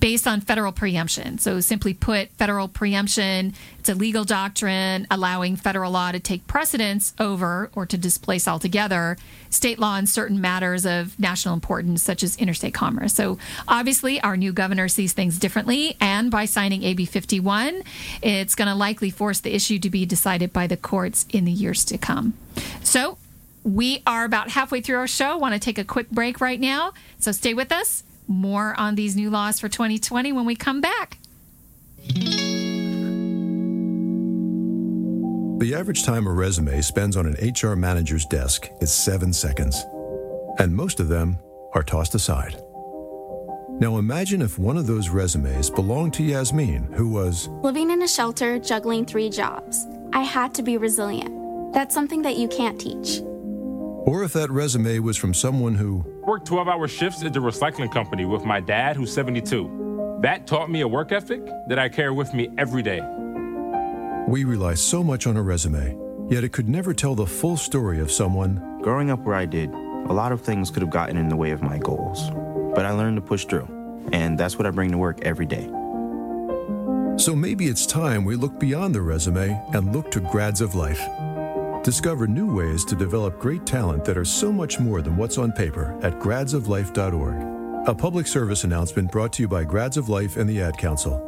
based 0.00 0.26
on 0.26 0.40
federal 0.40 0.72
preemption. 0.72 1.38
So, 1.38 1.60
simply 1.60 1.94
put, 1.94 2.30
federal 2.32 2.68
preemption, 2.68 3.54
it's 3.78 3.88
a 3.88 3.94
legal 3.94 4.24
doctrine 4.24 5.06
allowing 5.10 5.56
federal 5.56 5.92
law 5.92 6.12
to 6.12 6.20
take 6.20 6.46
precedence 6.46 7.14
over 7.18 7.70
or 7.74 7.86
to 7.86 7.98
displace 7.98 8.46
altogether 8.46 9.16
state 9.50 9.78
law 9.78 9.96
in 9.96 10.06
certain 10.06 10.40
matters 10.40 10.84
of 10.84 11.18
national 11.18 11.54
importance, 11.54 12.02
such 12.02 12.22
as 12.22 12.36
interstate 12.36 12.74
commerce. 12.74 13.14
So, 13.14 13.38
obviously, 13.66 14.20
our 14.20 14.36
new 14.36 14.52
governor 14.52 14.88
sees 14.88 15.12
things 15.12 15.38
differently, 15.38 15.96
and 16.00 16.30
by 16.30 16.44
signing 16.44 16.82
AB 16.82 17.06
51, 17.06 17.82
it's 18.22 18.54
going 18.54 18.68
to 18.68 18.74
likely 18.74 19.10
force 19.10 19.40
the 19.40 19.54
issue 19.54 19.78
to 19.80 19.90
be 19.90 20.06
decided 20.06 20.52
by 20.52 20.66
the 20.66 20.76
courts 20.76 21.26
in 21.30 21.44
the 21.44 21.52
years 21.52 21.84
to 21.86 21.98
come. 21.98 22.34
So, 22.82 23.18
we 23.64 24.02
are 24.06 24.24
about 24.24 24.50
halfway 24.50 24.80
through 24.80 24.96
our 24.96 25.06
show. 25.06 25.36
Want 25.36 25.54
to 25.54 25.60
take 25.60 25.78
a 25.78 25.84
quick 25.84 26.10
break 26.10 26.40
right 26.40 26.58
now. 26.58 26.92
So 27.18 27.32
stay 27.32 27.54
with 27.54 27.70
us. 27.70 28.02
More 28.28 28.78
on 28.78 28.94
these 28.94 29.16
new 29.16 29.30
laws 29.30 29.58
for 29.58 29.68
2020 29.68 30.32
when 30.32 30.44
we 30.44 30.54
come 30.54 30.80
back. 30.82 31.18
The 35.58 35.74
average 35.74 36.04
time 36.04 36.26
a 36.26 36.32
resume 36.32 36.80
spends 36.82 37.16
on 37.16 37.26
an 37.26 37.52
HR 37.52 37.74
manager's 37.74 38.26
desk 38.26 38.68
is 38.80 38.92
seven 38.92 39.32
seconds, 39.32 39.84
and 40.58 40.72
most 40.72 41.00
of 41.00 41.08
them 41.08 41.36
are 41.74 41.82
tossed 41.82 42.14
aside. 42.14 42.62
Now 43.80 43.98
imagine 43.98 44.42
if 44.42 44.58
one 44.58 44.76
of 44.76 44.86
those 44.86 45.08
resumes 45.08 45.70
belonged 45.70 46.14
to 46.14 46.22
Yasmin, 46.22 46.92
who 46.92 47.08
was 47.08 47.48
living 47.62 47.90
in 47.90 48.02
a 48.02 48.08
shelter, 48.08 48.58
juggling 48.58 49.06
three 49.06 49.30
jobs. 49.30 49.86
I 50.12 50.22
had 50.22 50.54
to 50.54 50.62
be 50.62 50.76
resilient. 50.76 51.72
That's 51.72 51.94
something 51.94 52.22
that 52.22 52.36
you 52.36 52.48
can't 52.48 52.80
teach. 52.80 53.20
Or 53.20 54.24
if 54.24 54.32
that 54.34 54.50
resume 54.50 54.98
was 55.00 55.16
from 55.16 55.34
someone 55.34 55.74
who 55.74 56.04
worked 56.28 56.46
12 56.46 56.68
hour 56.68 56.86
shifts 56.86 57.24
at 57.24 57.32
the 57.32 57.40
recycling 57.40 57.90
company 57.90 58.26
with 58.26 58.44
my 58.44 58.60
dad, 58.60 58.96
who's 58.96 59.12
72. 59.12 60.18
That 60.20 60.46
taught 60.46 60.70
me 60.70 60.82
a 60.82 60.88
work 60.88 61.10
ethic 61.10 61.40
that 61.68 61.78
I 61.78 61.88
carry 61.88 62.12
with 62.12 62.34
me 62.34 62.50
every 62.58 62.82
day. 62.82 63.00
We 64.28 64.44
rely 64.44 64.74
so 64.74 65.02
much 65.02 65.26
on 65.26 65.38
a 65.38 65.42
resume, 65.42 65.96
yet 66.28 66.44
it 66.44 66.52
could 66.52 66.68
never 66.68 66.92
tell 66.92 67.14
the 67.14 67.26
full 67.26 67.56
story 67.56 67.98
of 67.98 68.12
someone. 68.12 68.80
Growing 68.82 69.10
up 69.10 69.20
where 69.20 69.36
I 69.36 69.46
did, 69.46 69.70
a 69.70 70.12
lot 70.12 70.32
of 70.32 70.42
things 70.42 70.70
could 70.70 70.82
have 70.82 70.90
gotten 70.90 71.16
in 71.16 71.30
the 71.30 71.36
way 71.36 71.50
of 71.50 71.62
my 71.62 71.78
goals, 71.78 72.30
but 72.74 72.84
I 72.84 72.90
learned 72.90 73.16
to 73.16 73.22
push 73.22 73.46
through, 73.46 73.66
and 74.12 74.38
that's 74.38 74.58
what 74.58 74.66
I 74.66 74.70
bring 74.70 74.90
to 74.90 74.98
work 74.98 75.22
every 75.22 75.46
day. 75.46 75.64
So 77.16 77.34
maybe 77.34 77.68
it's 77.68 77.86
time 77.86 78.26
we 78.26 78.36
look 78.36 78.60
beyond 78.60 78.94
the 78.94 79.00
resume 79.00 79.58
and 79.72 79.94
look 79.94 80.10
to 80.10 80.20
grads 80.20 80.60
of 80.60 80.74
life. 80.74 81.00
Discover 81.82 82.26
new 82.26 82.54
ways 82.54 82.84
to 82.84 82.94
develop 82.94 83.38
great 83.38 83.64
talent 83.66 84.04
that 84.04 84.18
are 84.18 84.24
so 84.24 84.52
much 84.52 84.78
more 84.78 85.02
than 85.02 85.16
what's 85.16 85.38
on 85.38 85.52
paper 85.52 85.98
at 86.02 86.18
gradsoflife.org. 86.18 87.88
A 87.88 87.94
public 87.94 88.26
service 88.26 88.64
announcement 88.64 89.10
brought 89.10 89.32
to 89.34 89.42
you 89.42 89.48
by 89.48 89.64
Grads 89.64 89.96
of 89.96 90.08
Life 90.08 90.36
and 90.36 90.48
the 90.48 90.60
Ad 90.60 90.76
Council. 90.76 91.24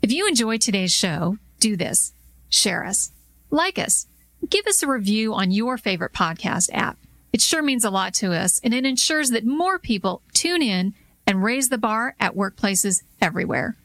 If 0.00 0.10
you 0.10 0.26
enjoyed 0.26 0.60
today's 0.60 0.92
show, 0.92 1.38
do 1.60 1.76
this 1.76 2.12
share 2.48 2.84
us, 2.84 3.12
like 3.50 3.78
us 3.78 4.06
give 4.48 4.66
us 4.66 4.82
a 4.82 4.88
review 4.88 5.34
on 5.34 5.50
your 5.50 5.78
favorite 5.78 6.12
podcast 6.12 6.70
app. 6.72 6.98
It 7.32 7.40
sure 7.40 7.62
means 7.62 7.84
a 7.84 7.90
lot 7.90 8.14
to 8.14 8.32
us, 8.32 8.60
and 8.62 8.74
it 8.74 8.84
ensures 8.84 9.30
that 9.30 9.44
more 9.44 9.78
people 9.78 10.22
tune 10.34 10.62
in 10.62 10.94
and 11.26 11.42
raise 11.42 11.68
the 11.68 11.78
bar 11.78 12.14
at 12.20 12.34
workplaces 12.34 13.02
everywhere. 13.20 13.76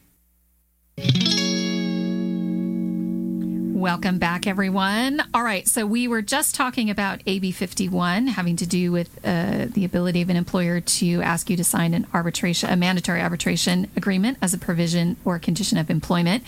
Welcome 3.78 4.18
back, 4.18 4.48
everyone. 4.48 5.22
All 5.32 5.44
right, 5.44 5.68
so 5.68 5.86
we 5.86 6.08
were 6.08 6.20
just 6.20 6.56
talking 6.56 6.90
about 6.90 7.20
AB 7.26 7.52
51 7.52 8.26
having 8.26 8.56
to 8.56 8.66
do 8.66 8.90
with 8.90 9.24
uh, 9.24 9.66
the 9.70 9.84
ability 9.84 10.20
of 10.20 10.30
an 10.30 10.36
employer 10.36 10.80
to 10.80 11.22
ask 11.22 11.48
you 11.48 11.56
to 11.56 11.62
sign 11.62 11.94
an 11.94 12.04
arbitration, 12.12 12.70
a 12.70 12.76
mandatory 12.76 13.22
arbitration 13.22 13.88
agreement 13.96 14.36
as 14.42 14.52
a 14.52 14.58
provision 14.58 15.16
or 15.24 15.38
condition 15.38 15.78
of 15.78 15.90
employment. 15.90 16.42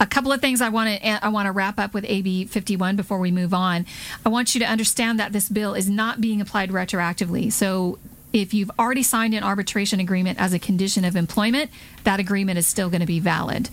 A 0.00 0.06
couple 0.06 0.32
of 0.32 0.40
things 0.40 0.60
I 0.60 0.68
want 0.68 1.00
to 1.00 1.24
I 1.24 1.28
want 1.28 1.46
to 1.46 1.52
wrap 1.52 1.78
up 1.78 1.94
with 1.94 2.04
AB 2.08 2.46
51 2.46 2.96
before 2.96 3.20
we 3.20 3.30
move 3.30 3.54
on. 3.54 3.86
I 4.26 4.28
want 4.28 4.56
you 4.56 4.58
to 4.58 4.66
understand 4.66 5.20
that 5.20 5.32
this 5.32 5.48
bill 5.48 5.74
is 5.74 5.88
not 5.88 6.20
being 6.20 6.40
applied 6.40 6.70
retroactively. 6.70 7.52
So 7.52 8.00
if 8.34 8.52
you've 8.52 8.70
already 8.80 9.04
signed 9.04 9.32
an 9.32 9.44
arbitration 9.44 10.00
agreement 10.00 10.40
as 10.40 10.52
a 10.52 10.58
condition 10.58 11.04
of 11.04 11.14
employment, 11.14 11.70
that 12.02 12.18
agreement 12.18 12.58
is 12.58 12.66
still 12.66 12.90
going 12.90 13.00
to 13.00 13.06
be 13.06 13.20
valid. 13.20 13.70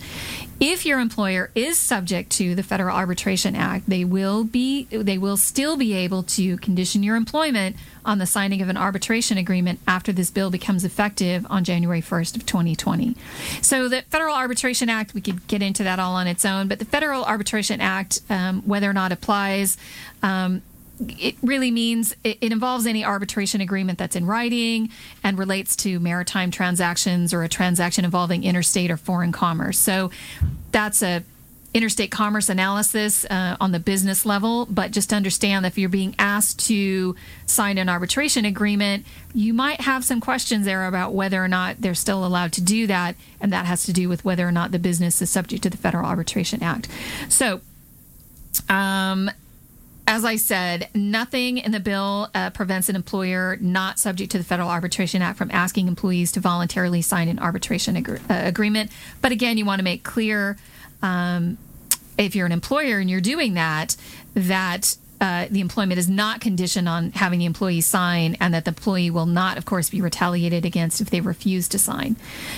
If 0.60 0.86
your 0.86 1.00
employer 1.00 1.50
is 1.56 1.76
subject 1.76 2.30
to 2.32 2.54
the 2.54 2.62
Federal 2.62 2.96
Arbitration 2.96 3.56
Act, 3.56 3.90
they 3.90 4.04
will 4.04 4.44
be 4.44 4.84
they 4.84 5.18
will 5.18 5.36
still 5.36 5.76
be 5.76 5.92
able 5.94 6.22
to 6.22 6.56
condition 6.58 7.02
your 7.02 7.16
employment 7.16 7.74
on 8.04 8.18
the 8.18 8.26
signing 8.26 8.62
of 8.62 8.68
an 8.68 8.76
arbitration 8.76 9.36
agreement 9.36 9.80
after 9.88 10.12
this 10.12 10.30
bill 10.30 10.50
becomes 10.50 10.84
effective 10.84 11.44
on 11.50 11.64
January 11.64 12.00
1st 12.00 12.36
of 12.36 12.46
2020. 12.46 13.16
So 13.60 13.88
the 13.88 14.02
Federal 14.02 14.36
Arbitration 14.36 14.88
Act, 14.88 15.12
we 15.12 15.20
could 15.20 15.44
get 15.48 15.60
into 15.60 15.82
that 15.82 15.98
all 15.98 16.14
on 16.14 16.28
its 16.28 16.44
own, 16.44 16.68
but 16.68 16.78
the 16.78 16.84
Federal 16.84 17.24
Arbitration 17.24 17.80
Act, 17.80 18.20
um, 18.30 18.62
whether 18.62 18.88
or 18.88 18.92
not 18.92 19.10
applies, 19.10 19.76
um, 20.22 20.62
it 21.08 21.36
really 21.42 21.70
means 21.70 22.14
it, 22.24 22.38
it, 22.40 22.52
involves 22.52 22.86
any 22.86 23.04
arbitration 23.04 23.60
agreement 23.60 23.98
that's 23.98 24.16
in 24.16 24.26
writing 24.26 24.90
and 25.22 25.38
relates 25.38 25.76
to 25.76 25.98
maritime 26.00 26.50
transactions 26.50 27.32
or 27.32 27.42
a 27.42 27.48
transaction 27.48 28.04
involving 28.04 28.44
interstate 28.44 28.90
or 28.90 28.96
foreign 28.96 29.32
commerce. 29.32 29.78
So 29.78 30.10
that's 30.70 31.02
a 31.02 31.22
interstate 31.74 32.10
commerce 32.10 32.48
analysis 32.48 33.24
uh, 33.26 33.56
on 33.58 33.72
the 33.72 33.78
business 33.78 34.26
level, 34.26 34.66
but 34.66 34.90
just 34.90 35.12
understand 35.12 35.64
that 35.64 35.72
if 35.72 35.78
you're 35.78 35.88
being 35.88 36.14
asked 36.18 36.66
to 36.66 37.16
sign 37.46 37.78
an 37.78 37.88
arbitration 37.88 38.44
agreement, 38.44 39.06
you 39.32 39.54
might 39.54 39.80
have 39.80 40.04
some 40.04 40.20
questions 40.20 40.66
there 40.66 40.86
about 40.86 41.14
whether 41.14 41.42
or 41.42 41.48
not 41.48 41.80
they're 41.80 41.94
still 41.94 42.26
allowed 42.26 42.52
to 42.52 42.60
do 42.60 42.86
that, 42.86 43.16
and 43.40 43.52
that 43.52 43.64
has 43.64 43.84
to 43.84 43.92
do 43.92 44.08
with 44.08 44.24
whether 44.24 44.46
or 44.46 44.52
not 44.52 44.70
the 44.70 44.78
business 44.78 45.22
is 45.22 45.30
subject 45.30 45.62
to 45.62 45.70
the 45.70 45.78
Federal 45.78 46.04
Arbitration 46.04 46.62
Act. 46.62 46.88
So, 47.30 47.62
um, 48.68 49.30
as 50.06 50.24
I 50.24 50.36
said, 50.36 50.88
nothing 50.94 51.58
in 51.58 51.70
the 51.72 51.80
bill 51.80 52.28
uh, 52.34 52.50
prevents 52.50 52.88
an 52.88 52.96
employer 52.96 53.56
not 53.60 53.98
subject 53.98 54.32
to 54.32 54.38
the 54.38 54.44
Federal 54.44 54.68
Arbitration 54.68 55.22
Act 55.22 55.38
from 55.38 55.50
asking 55.52 55.88
employees 55.88 56.32
to 56.32 56.40
voluntarily 56.40 57.02
sign 57.02 57.28
an 57.28 57.38
arbitration 57.38 57.96
uh, 57.96 58.18
agreement. 58.28 58.90
But 59.20 59.32
again, 59.32 59.58
you 59.58 59.64
want 59.64 59.78
to 59.78 59.84
make 59.84 60.02
clear 60.02 60.58
um, 61.02 61.56
if 62.18 62.34
you're 62.34 62.46
an 62.46 62.52
employer 62.52 62.98
and 62.98 63.08
you're 63.08 63.20
doing 63.20 63.54
that, 63.54 63.96
that 64.34 64.96
uh, 65.22 65.46
the 65.52 65.60
employment 65.60 66.00
is 66.00 66.08
not 66.08 66.40
conditioned 66.40 66.88
on 66.88 67.12
having 67.12 67.38
the 67.38 67.44
employee 67.44 67.80
sign, 67.80 68.36
and 68.40 68.52
that 68.52 68.64
the 68.64 68.70
employee 68.70 69.08
will 69.08 69.24
not, 69.24 69.56
of 69.56 69.64
course, 69.64 69.88
be 69.88 70.00
retaliated 70.00 70.64
against 70.64 71.00
if 71.00 71.10
they 71.10 71.20
refuse 71.20 71.68
to 71.68 71.78
sign. 71.78 72.16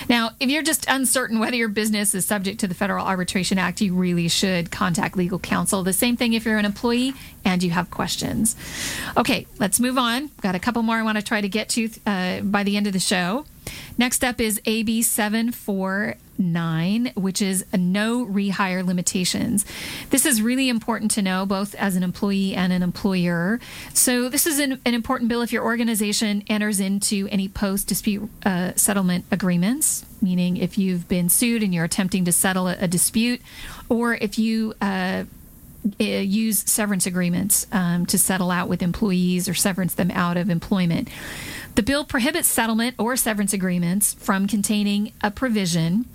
Now, 0.08 0.30
if 0.40 0.48
you're 0.48 0.62
just 0.62 0.86
uncertain 0.88 1.40
whether 1.40 1.56
your 1.56 1.68
business 1.68 2.14
is 2.14 2.24
subject 2.24 2.60
to 2.60 2.66
the 2.66 2.74
Federal 2.74 3.04
Arbitration 3.04 3.58
Act, 3.58 3.82
you 3.82 3.94
really 3.94 4.28
should 4.28 4.70
contact 4.70 5.14
legal 5.14 5.38
counsel. 5.38 5.82
The 5.82 5.92
same 5.92 6.16
thing 6.16 6.32
if 6.32 6.46
you're 6.46 6.56
an 6.56 6.64
employee 6.64 7.12
and 7.44 7.62
you 7.62 7.70
have 7.70 7.90
questions. 7.90 8.56
Okay, 9.16 9.46
let's 9.58 9.80
move 9.80 9.98
on. 9.98 10.30
Got 10.40 10.54
a 10.54 10.58
couple 10.58 10.82
more 10.82 10.96
I 10.96 11.02
want 11.02 11.18
to 11.18 11.24
try 11.24 11.40
to 11.40 11.48
get 11.48 11.68
to 11.70 11.90
uh, 12.06 12.40
by 12.40 12.62
the 12.62 12.76
end 12.76 12.86
of 12.86 12.92
the 12.92 13.00
show. 13.00 13.46
Next 13.96 14.24
up 14.24 14.40
is 14.40 14.60
AB 14.66 15.02
749, 15.02 17.12
which 17.14 17.40
is 17.40 17.64
no 17.72 18.26
rehire 18.26 18.84
limitations. 18.84 19.64
This 20.10 20.26
is 20.26 20.42
really 20.42 20.68
important 20.68 21.12
to 21.12 21.22
know 21.22 21.46
both 21.46 21.74
as 21.76 21.94
an 21.96 22.02
employee 22.02 22.54
and 22.54 22.70
an 22.72 22.82
employer. 22.82 23.60
So, 23.92 24.28
this 24.28 24.46
is 24.46 24.58
an, 24.58 24.80
an 24.84 24.94
important 24.94 25.28
bill 25.28 25.42
if 25.42 25.52
your 25.52 25.62
organization 25.64 26.42
enters 26.48 26.80
into 26.80 27.28
any 27.30 27.48
post 27.48 27.86
dispute 27.86 28.28
uh, 28.44 28.72
settlement 28.74 29.26
agreements, 29.30 30.04
meaning 30.20 30.56
if 30.56 30.76
you've 30.76 31.06
been 31.08 31.28
sued 31.28 31.62
and 31.62 31.72
you're 31.72 31.84
attempting 31.84 32.24
to 32.24 32.32
settle 32.32 32.66
a, 32.68 32.76
a 32.80 32.88
dispute, 32.88 33.40
or 33.88 34.14
if 34.14 34.38
you 34.38 34.74
uh, 34.80 35.24
use 35.98 36.58
severance 36.70 37.06
agreements 37.06 37.66
um, 37.72 38.06
to 38.06 38.18
settle 38.18 38.50
out 38.50 38.68
with 38.68 38.82
employees 38.82 39.48
or 39.48 39.54
severance 39.54 39.94
them 39.94 40.10
out 40.10 40.36
of 40.36 40.48
employment. 40.48 41.08
The 41.74 41.82
bill 41.82 42.04
prohibits 42.04 42.48
settlement 42.48 42.96
or 42.98 43.16
severance 43.16 43.52
agreements 43.52 44.14
from 44.14 44.46
containing 44.46 45.12
a 45.22 45.30
provision 45.30 46.06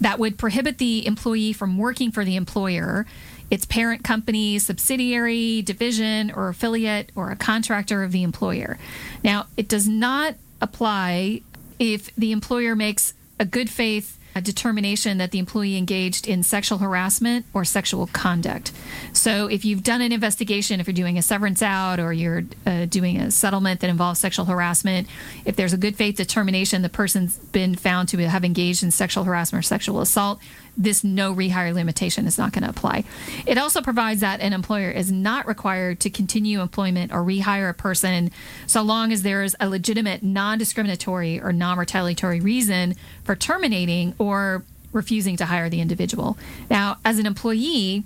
that 0.00 0.18
would 0.18 0.38
prohibit 0.38 0.78
the 0.78 1.06
employee 1.06 1.52
from 1.52 1.78
working 1.78 2.10
for 2.10 2.24
the 2.24 2.36
employer, 2.36 3.06
its 3.50 3.64
parent 3.64 4.02
company, 4.02 4.58
subsidiary, 4.58 5.62
division, 5.62 6.32
or 6.32 6.48
affiliate, 6.48 7.12
or 7.14 7.30
a 7.30 7.36
contractor 7.36 8.02
of 8.02 8.10
the 8.10 8.22
employer. 8.22 8.78
Now, 9.22 9.46
it 9.56 9.68
does 9.68 9.88
not 9.88 10.34
apply 10.60 11.42
if 11.78 12.14
the 12.16 12.32
employer 12.32 12.74
makes 12.74 13.14
a 13.38 13.44
good 13.44 13.70
faith 13.70 14.18
a 14.34 14.40
determination 14.40 15.18
that 15.18 15.30
the 15.30 15.38
employee 15.38 15.76
engaged 15.76 16.26
in 16.26 16.42
sexual 16.42 16.78
harassment 16.78 17.46
or 17.54 17.64
sexual 17.64 18.06
conduct. 18.08 18.72
So, 19.12 19.46
if 19.46 19.64
you've 19.64 19.82
done 19.82 20.00
an 20.00 20.12
investigation, 20.12 20.80
if 20.80 20.86
you're 20.86 20.94
doing 20.94 21.18
a 21.18 21.22
severance 21.22 21.62
out 21.62 22.00
or 22.00 22.12
you're 22.12 22.44
uh, 22.66 22.86
doing 22.86 23.20
a 23.20 23.30
settlement 23.30 23.80
that 23.80 23.90
involves 23.90 24.20
sexual 24.20 24.46
harassment, 24.46 25.08
if 25.44 25.56
there's 25.56 25.72
a 25.72 25.78
good 25.78 25.96
faith 25.96 26.16
determination 26.16 26.82
the 26.82 26.88
person's 26.88 27.36
been 27.36 27.74
found 27.74 28.08
to 28.10 28.18
have 28.18 28.44
engaged 28.44 28.82
in 28.82 28.90
sexual 28.90 29.24
harassment 29.24 29.64
or 29.64 29.66
sexual 29.66 30.00
assault, 30.00 30.40
this 30.76 31.04
no 31.04 31.34
rehire 31.34 31.72
limitation 31.72 32.26
is 32.26 32.38
not 32.38 32.52
going 32.52 32.64
to 32.64 32.70
apply. 32.70 33.04
It 33.46 33.58
also 33.58 33.80
provides 33.80 34.20
that 34.20 34.40
an 34.40 34.52
employer 34.52 34.90
is 34.90 35.10
not 35.10 35.46
required 35.46 36.00
to 36.00 36.10
continue 36.10 36.60
employment 36.60 37.12
or 37.12 37.22
rehire 37.22 37.70
a 37.70 37.74
person 37.74 38.30
so 38.66 38.82
long 38.82 39.12
as 39.12 39.22
there 39.22 39.42
is 39.42 39.56
a 39.60 39.68
legitimate 39.68 40.22
non 40.22 40.58
discriminatory 40.58 41.40
or 41.40 41.52
non 41.52 41.78
retaliatory 41.78 42.40
reason 42.40 42.94
for 43.24 43.34
terminating 43.34 44.14
or 44.18 44.64
refusing 44.92 45.36
to 45.36 45.46
hire 45.46 45.68
the 45.68 45.80
individual. 45.80 46.38
Now, 46.70 46.98
as 47.04 47.18
an 47.18 47.26
employee, 47.26 48.04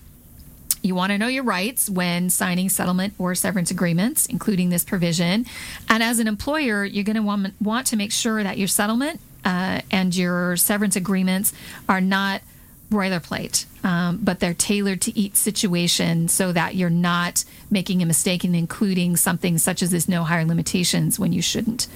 you 0.83 0.95
want 0.95 1.11
to 1.11 1.19
know 1.19 1.27
your 1.27 1.43
rights 1.43 1.91
when 1.91 2.31
signing 2.31 2.69
settlement 2.69 3.15
or 3.19 3.35
severance 3.35 3.71
agreements, 3.71 4.27
including 4.27 4.71
this 4.71 4.85
provision. 4.85 5.45
And 5.89 6.03
as 6.03 6.19
an 6.19 6.29
employer, 6.29 6.85
you're 6.85 7.05
going 7.05 7.17
to 7.17 7.55
want, 7.61 7.87
to 7.87 7.97
make 7.97 8.13
sure 8.13 8.43
that 8.43 8.59
your 8.59 8.69
settlement 8.69 9.21
uh, 9.45 9.81
and 9.91 10.15
your 10.15 10.57
severance 10.57 10.97
agreements 10.97 11.53
are 11.89 12.01
not 12.01 12.43
boilerplate, 12.90 13.66
um, 13.85 14.18
but 14.22 14.40
they're 14.40 14.55
tailored 14.55 15.01
to 15.03 15.18
each 15.18 15.35
situation 15.35 16.29
so 16.29 16.53
that 16.53 16.74
you're 16.74 16.90
not 16.90 17.44
making 17.70 18.03
a 18.03 18.07
mistake 18.07 18.44
in 18.44 18.55
including 18.55 19.16
something 19.16 19.59
such 19.59 19.83
as 19.83 19.90
this 19.90 20.09
no 20.09 20.24
hire 20.24 20.44
limitations 20.44 21.18
when 21.18 21.33
you 21.33 21.42
shouldn't. 21.42 21.87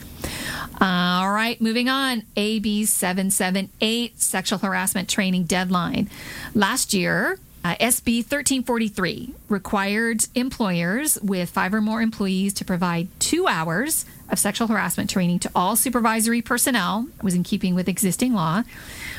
Uh, 0.81 1.21
all 1.21 1.33
right, 1.33 1.61
moving 1.61 1.89
on. 1.89 2.25
AB 2.37 2.85
778, 2.85 4.21
sexual 4.21 4.59
harassment 4.59 5.09
training 5.09 5.45
deadline. 5.45 6.11
Last 6.55 6.93
year, 6.93 7.39
uh, 7.65 7.77
SB 7.77 8.19
1343 8.19 9.35
required 9.49 10.27
employers 10.35 11.19
with 11.23 11.49
five 11.49 11.73
or 11.73 11.81
more 11.81 12.03
employees 12.03 12.53
to 12.55 12.65
provide 12.65 13.09
two 13.21 13.47
hours 13.47 14.05
of 14.29 14.39
sexual 14.39 14.67
harassment 14.67 15.09
training 15.09 15.39
to 15.39 15.51
all 15.55 15.77
supervisory 15.77 16.43
personnel. 16.43 17.07
It 17.19 17.23
was 17.23 17.35
in 17.35 17.45
keeping 17.45 17.75
with 17.75 17.89
existing 17.89 18.33
law. 18.33 18.65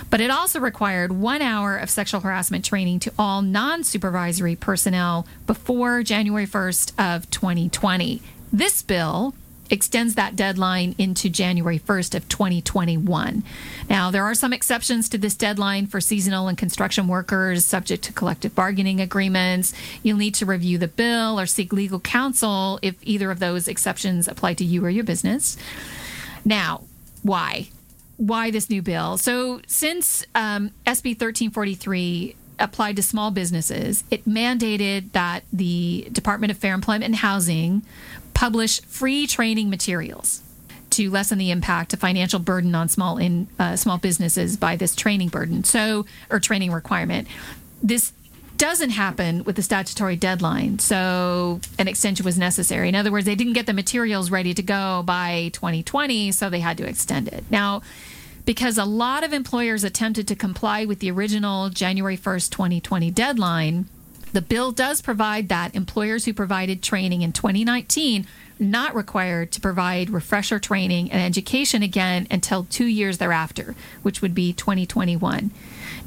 But 0.09 0.19
it 0.19 0.29
also 0.29 0.59
required 0.59 1.11
one 1.13 1.41
hour 1.41 1.77
of 1.77 1.89
sexual 1.89 2.21
harassment 2.21 2.65
training 2.65 2.99
to 2.99 3.13
all 3.17 3.41
non 3.41 3.83
supervisory 3.83 4.55
personnel 4.55 5.25
before 5.47 6.03
January 6.03 6.47
1st 6.47 7.15
of 7.15 7.29
2020. 7.29 8.21
This 8.51 8.81
bill 8.81 9.33
extends 9.69 10.15
that 10.15 10.35
deadline 10.35 10.95
into 10.97 11.29
January 11.29 11.79
1st 11.79 12.15
of 12.15 12.29
2021. 12.29 13.43
Now, 13.89 14.11
there 14.11 14.23
are 14.23 14.35
some 14.35 14.53
exceptions 14.53 15.09
to 15.09 15.17
this 15.17 15.35
deadline 15.35 15.87
for 15.87 16.01
seasonal 16.01 16.47
and 16.47 16.57
construction 16.57 17.07
workers 17.07 17.65
subject 17.65 18.03
to 18.05 18.13
collective 18.13 18.53
bargaining 18.55 19.01
agreements. 19.01 19.73
You'll 20.03 20.17
need 20.17 20.35
to 20.35 20.45
review 20.45 20.77
the 20.77 20.87
bill 20.87 21.39
or 21.39 21.45
seek 21.45 21.73
legal 21.73 21.99
counsel 21.99 22.79
if 22.81 22.95
either 23.01 23.31
of 23.31 23.39
those 23.39 23.67
exceptions 23.67 24.27
apply 24.27 24.55
to 24.55 24.65
you 24.65 24.85
or 24.85 24.89
your 24.89 25.03
business. 25.03 25.57
Now, 26.45 26.83
why? 27.21 27.69
why 28.17 28.51
this 28.51 28.69
new 28.69 28.81
bill. 28.81 29.17
So, 29.17 29.61
since 29.67 30.25
um, 30.35 30.69
SB 30.85 31.19
1343 31.19 32.35
applied 32.63 32.95
to 32.95 33.03
small 33.03 33.29
businesses, 33.29 34.03
it 34.09 34.25
mandated 34.27 35.11
that 35.11 35.43
the 35.51 36.07
Department 36.11 36.51
of 36.51 36.57
Fair 36.57 36.73
Employment 36.73 37.03
and 37.03 37.17
Housing 37.17 37.83
publish 38.33 38.81
free 38.81 39.27
training 39.27 39.69
materials 39.69 40.41
to 40.91 41.09
lessen 41.09 41.37
the 41.37 41.51
impact 41.51 41.93
of 41.93 41.99
financial 41.99 42.39
burden 42.39 42.73
on 42.75 42.87
small 42.87 43.17
in 43.17 43.47
uh, 43.59 43.75
small 43.75 43.97
businesses 43.97 44.57
by 44.57 44.75
this 44.75 44.95
training 44.95 45.29
burden. 45.29 45.63
So, 45.63 46.05
or 46.29 46.39
training 46.39 46.71
requirement. 46.71 47.27
This 47.81 48.13
doesn't 48.57 48.91
happen 48.91 49.43
with 49.43 49.55
the 49.55 49.61
statutory 49.61 50.15
deadline. 50.15 50.79
So 50.79 51.59
an 51.79 51.87
extension 51.87 52.23
was 52.23 52.37
necessary. 52.37 52.87
In 52.87 52.95
other 52.95 53.11
words, 53.11 53.25
they 53.25 53.35
didn't 53.35 53.53
get 53.53 53.65
the 53.65 53.73
materials 53.73 54.31
ready 54.31 54.53
to 54.53 54.61
go 54.61 55.03
by 55.03 55.49
2020, 55.53 56.31
so 56.31 56.49
they 56.49 56.59
had 56.59 56.77
to 56.77 56.87
extend 56.87 57.27
it. 57.27 57.43
Now, 57.49 57.81
because 58.45 58.77
a 58.77 58.85
lot 58.85 59.23
of 59.23 59.33
employers 59.33 59.83
attempted 59.83 60.27
to 60.27 60.35
comply 60.35 60.85
with 60.85 60.99
the 60.99 61.11
original 61.11 61.69
January 61.69 62.17
1st, 62.17 62.49
2020 62.49 63.11
deadline, 63.11 63.85
the 64.33 64.41
bill 64.41 64.71
does 64.71 65.01
provide 65.01 65.49
that 65.49 65.75
employers 65.75 66.25
who 66.25 66.33
provided 66.33 66.81
training 66.81 67.21
in 67.21 67.31
2019 67.31 68.27
not 68.59 68.95
required 68.95 69.51
to 69.51 69.61
provide 69.61 70.09
refresher 70.09 70.59
training 70.59 71.11
and 71.11 71.21
education 71.21 71.83
again 71.83 72.27
until 72.31 72.65
two 72.65 72.85
years 72.85 73.17
thereafter, 73.17 73.75
which 74.01 74.21
would 74.21 74.33
be 74.33 74.53
2021. 74.53 75.51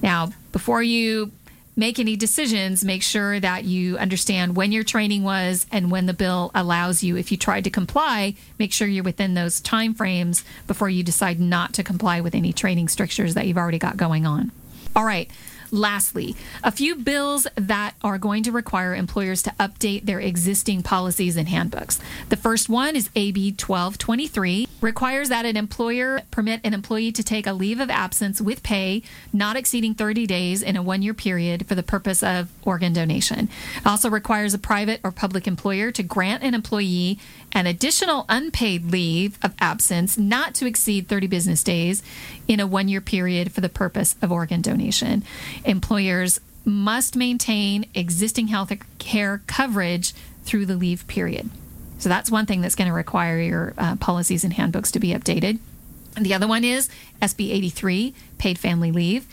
Now, 0.03 0.31
before 0.53 0.83
you 0.83 1.33
make 1.77 1.99
any 1.99 2.17
decisions, 2.17 2.85
make 2.85 3.03
sure 3.03 3.39
that 3.39 3.65
you 3.65 3.99
understand 3.99 4.57
when 4.57 4.73
your 4.73 4.83
training 4.83 5.23
was 5.23 5.67
and 5.71 5.91
when 5.91 6.07
the 6.07 6.15
bill 6.15 6.51
allows 6.55 7.03
you. 7.03 7.17
If 7.17 7.31
you 7.31 7.37
tried 7.37 7.65
to 7.65 7.71
comply, 7.71 8.35
make 8.59 8.73
sure 8.73 8.89
you're 8.89 9.05
within 9.05 9.35
those 9.35 9.61
time 9.61 9.95
frames 9.95 10.43
before 10.67 10.89
you 10.89 11.03
decide 11.03 11.39
not 11.39 11.75
to 11.75 11.85
comply 11.85 12.21
with 12.21 12.35
any 12.35 12.53
training 12.53 12.89
strictures 12.89 13.35
that 13.35 13.47
you've 13.47 13.59
already 13.59 13.79
got 13.79 13.97
going 13.97 14.27
on. 14.27 14.51
All 14.97 15.05
right. 15.05 15.31
Lastly, 15.77 16.35
a 16.65 16.73
few 16.73 16.95
bills 16.97 17.47
that 17.55 17.95
are 18.03 18.17
going 18.17 18.43
to 18.45 18.51
require 18.51 18.95
employers 18.95 19.43
to 19.43 19.51
update 19.61 20.07
their 20.07 20.19
existing 20.19 20.83
policies 20.83 21.37
and 21.37 21.49
handbooks. 21.49 22.01
The 22.31 22.37
first 22.37 22.71
one 22.71 22.97
is 22.97 23.11
AB 23.15 23.51
1223, 23.51 24.69
requires 24.81 25.29
that 25.29 25.45
an 25.45 25.55
employer 25.55 26.23
permit 26.31 26.63
an 26.65 26.73
employee 26.73 27.13
to 27.13 27.23
take 27.23 27.47
a 27.47 27.53
leave 27.53 27.79
of 27.79 27.91
absence 27.91 28.41
with 28.41 28.63
pay 28.63 29.03
not 29.35 29.57
exceeding 29.57 29.95
30 29.95 30.27
days 30.27 30.63
in 30.63 30.77
a 30.77 30.83
one 30.83 31.03
year 31.03 31.13
period 31.13 31.67
for 31.67 31.75
the 31.75 31.83
purpose 31.83 32.23
of 32.23 32.49
organ 32.63 32.95
donation. 32.95 33.51
It 33.77 33.87
also 33.87 34.09
requires 34.09 34.55
a 34.55 34.59
private 34.59 35.01
or 35.05 35.13
public 35.13 35.47
employer 35.47 35.93
to 35.93 36.03
grant 36.03 36.43
an 36.43 36.55
employee 36.55 37.19
an 37.57 37.67
additional 37.67 38.27
unpaid 38.29 38.91
leave 38.93 39.39
of 39.43 39.55
absence 39.59 40.19
not 40.19 40.55
to 40.55 40.67
exceed 40.67 41.09
30 41.09 41.27
business 41.27 41.63
days 41.63 42.03
in 42.47 42.61
a 42.61 42.67
one 42.67 42.87
year 42.87 43.01
period 43.01 43.51
for 43.51 43.63
the 43.63 43.69
purpose 43.71 44.15
of 44.21 44.31
organ 44.31 44.61
donation. 44.61 45.25
Employers 45.67 46.41
must 46.65 47.17
maintain 47.17 47.87
existing 47.95 48.49
health 48.49 48.73
care 48.99 49.43
coverage 49.47 50.15
through 50.45 50.67
the 50.67 50.77
leave 50.77 51.07
period. 51.07 51.51
So 51.99 52.09
that's 52.09 52.31
one 52.31 52.47
thing 52.47 52.61
that's 52.61 52.75
going 52.75 52.89
to 52.89 52.95
require 52.95 53.41
your 53.41 53.75
uh, 53.79 53.97
policies 53.97 54.45
and 54.45 54.53
handbooks 54.53 54.91
to 54.93 55.01
be 55.01 55.11
updated. 55.11 55.59
And 56.17 56.25
the 56.25 56.33
other 56.33 56.47
one 56.47 56.65
is 56.65 56.89
SB 57.21 57.53
83, 57.53 58.15
paid 58.39 58.59
family 58.59 58.91
leave. 58.91 59.27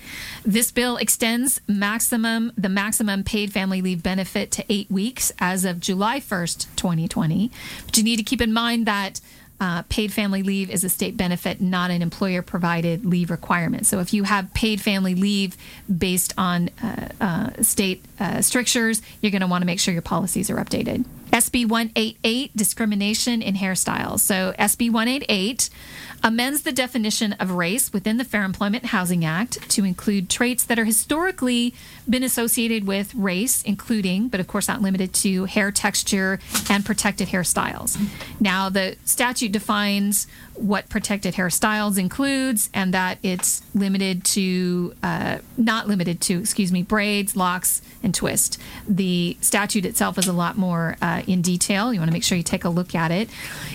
This 0.43 0.69
bill 0.69 0.97
extends 0.97 1.61
maximum 1.65 2.51
the 2.57 2.67
maximum 2.67 3.23
paid 3.23 3.53
family 3.53 3.81
leave 3.81 4.03
benefit 4.03 4.51
to 4.51 4.65
8 4.67 4.91
weeks 4.91 5.31
as 5.39 5.63
of 5.63 5.79
July 5.79 6.19
1st, 6.19 6.67
2020. 6.75 7.51
But 7.85 7.97
you 7.97 8.03
need 8.03 8.17
to 8.17 8.23
keep 8.23 8.41
in 8.41 8.51
mind 8.51 8.85
that 8.85 9.21
uh, 9.59 9.83
paid 9.83 10.11
family 10.11 10.43
leave 10.43 10.69
is 10.69 10.83
a 10.83 10.89
state 10.89 11.15
benefit, 11.15 11.61
not 11.61 11.91
an 11.91 12.01
employer 12.01 12.41
provided 12.41 13.05
leave 13.05 13.31
requirement. 13.31 13.85
So 13.85 13.99
if 13.99 14.13
you 14.13 14.23
have 14.23 14.53
paid 14.53 14.81
family 14.81 15.15
leave 15.15 15.55
based 15.95 16.33
on 16.37 16.69
uh, 16.81 17.09
uh, 17.21 17.63
state 17.63 18.03
uh, 18.19 18.41
strictures, 18.41 19.01
you're 19.21 19.31
going 19.31 19.41
to 19.41 19.47
want 19.47 19.61
to 19.61 19.65
make 19.65 19.79
sure 19.79 19.93
your 19.93 20.01
policies 20.01 20.49
are 20.49 20.57
updated. 20.57 21.05
SB 21.31 21.67
188, 21.67 22.55
discrimination 22.55 23.41
in 23.41 23.55
hairstyles. 23.55 24.19
So 24.19 24.53
SB 24.59 24.91
188 24.91 25.69
amends 26.23 26.62
the 26.62 26.71
definition 26.71 27.33
of 27.33 27.51
race 27.51 27.91
within 27.91 28.17
the 28.17 28.23
Fair 28.23 28.43
Employment 28.43 28.86
Housing 28.86 29.25
Act 29.25 29.69
to 29.71 29.83
include 29.83 30.29
traits 30.29 30.63
that 30.63 30.79
are 30.79 30.86
historically 30.86 31.73
been 32.09 32.23
associated 32.23 32.88
with 32.88 33.13
race, 33.13 33.62
including, 33.63 34.29
but 34.29 34.39
of 34.39 34.47
course 34.47 34.67
not 34.67 34.81
limited 34.81 35.13
to, 35.13 35.45
hair 35.45 35.69
texture 35.69 36.39
and 36.69 36.86
protected 36.86 37.27
hairstyles. 37.29 37.99
Now, 38.39 38.69
the 38.69 38.95
statute 39.03 39.51
defines 39.51 40.27
what 40.53 40.88
protected 40.88 41.33
hairstyles 41.33 41.97
includes 41.97 42.69
and 42.73 42.93
that 42.93 43.17
it's 43.21 43.62
limited 43.75 44.23
to, 44.23 44.93
uh, 45.03 45.39
not 45.57 45.88
limited 45.88 46.21
to, 46.21 46.39
excuse 46.39 46.71
me, 46.71 46.83
braids, 46.83 47.36
locks, 47.36 47.81
and 48.01 48.13
twist. 48.13 48.59
The 48.88 49.38
statute 49.41 49.86
itself 49.86 50.17
is 50.17 50.27
a 50.27 50.33
lot 50.33 50.57
more 50.57 50.95
uh, 51.01 51.22
in 51.27 51.41
detail. 51.41 51.93
You 51.93 51.99
want 51.99 52.09
to 52.09 52.13
make 52.13 52.23
sure 52.23 52.38
you 52.38 52.43
take 52.43 52.63
a 52.63 52.69
look 52.69 52.95
at 52.95 53.12
it. 53.12 53.29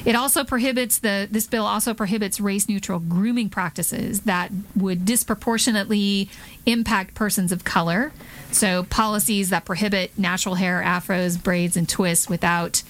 It 0.04 0.14
also 0.14 0.44
prohibits 0.44 0.98
the, 0.98 1.28
this 1.30 1.46
bill 1.46 1.66
also 1.66 1.94
prohibits 1.94 2.40
race 2.40 2.68
neutral 2.68 2.98
grooming 2.98 3.50
practices 3.50 4.22
that 4.22 4.50
would 4.76 5.04
disproportionately 5.04 6.30
impact 6.66 7.14
persons 7.14 7.52
of 7.52 7.64
color. 7.64 8.12
So, 8.50 8.84
policies 8.84 9.50
that 9.50 9.64
prohibit 9.64 10.18
natural 10.18 10.54
hair, 10.54 10.82
afros, 10.82 11.42
braids, 11.42 11.76
and 11.76 11.88
twists 11.88 12.28
without 12.28 12.82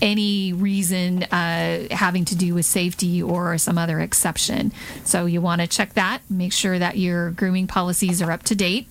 any 0.00 0.52
reason 0.52 1.24
uh, 1.24 1.88
having 1.90 2.24
to 2.26 2.36
do 2.36 2.54
with 2.54 2.64
safety 2.64 3.22
or 3.22 3.58
some 3.58 3.76
other 3.76 4.00
exception. 4.00 4.72
So, 5.04 5.26
you 5.26 5.40
want 5.40 5.60
to 5.60 5.66
check 5.66 5.94
that, 5.94 6.22
make 6.30 6.52
sure 6.52 6.78
that 6.78 6.96
your 6.96 7.30
grooming 7.32 7.66
policies 7.66 8.22
are 8.22 8.32
up 8.32 8.44
to 8.44 8.54
date. 8.54 8.88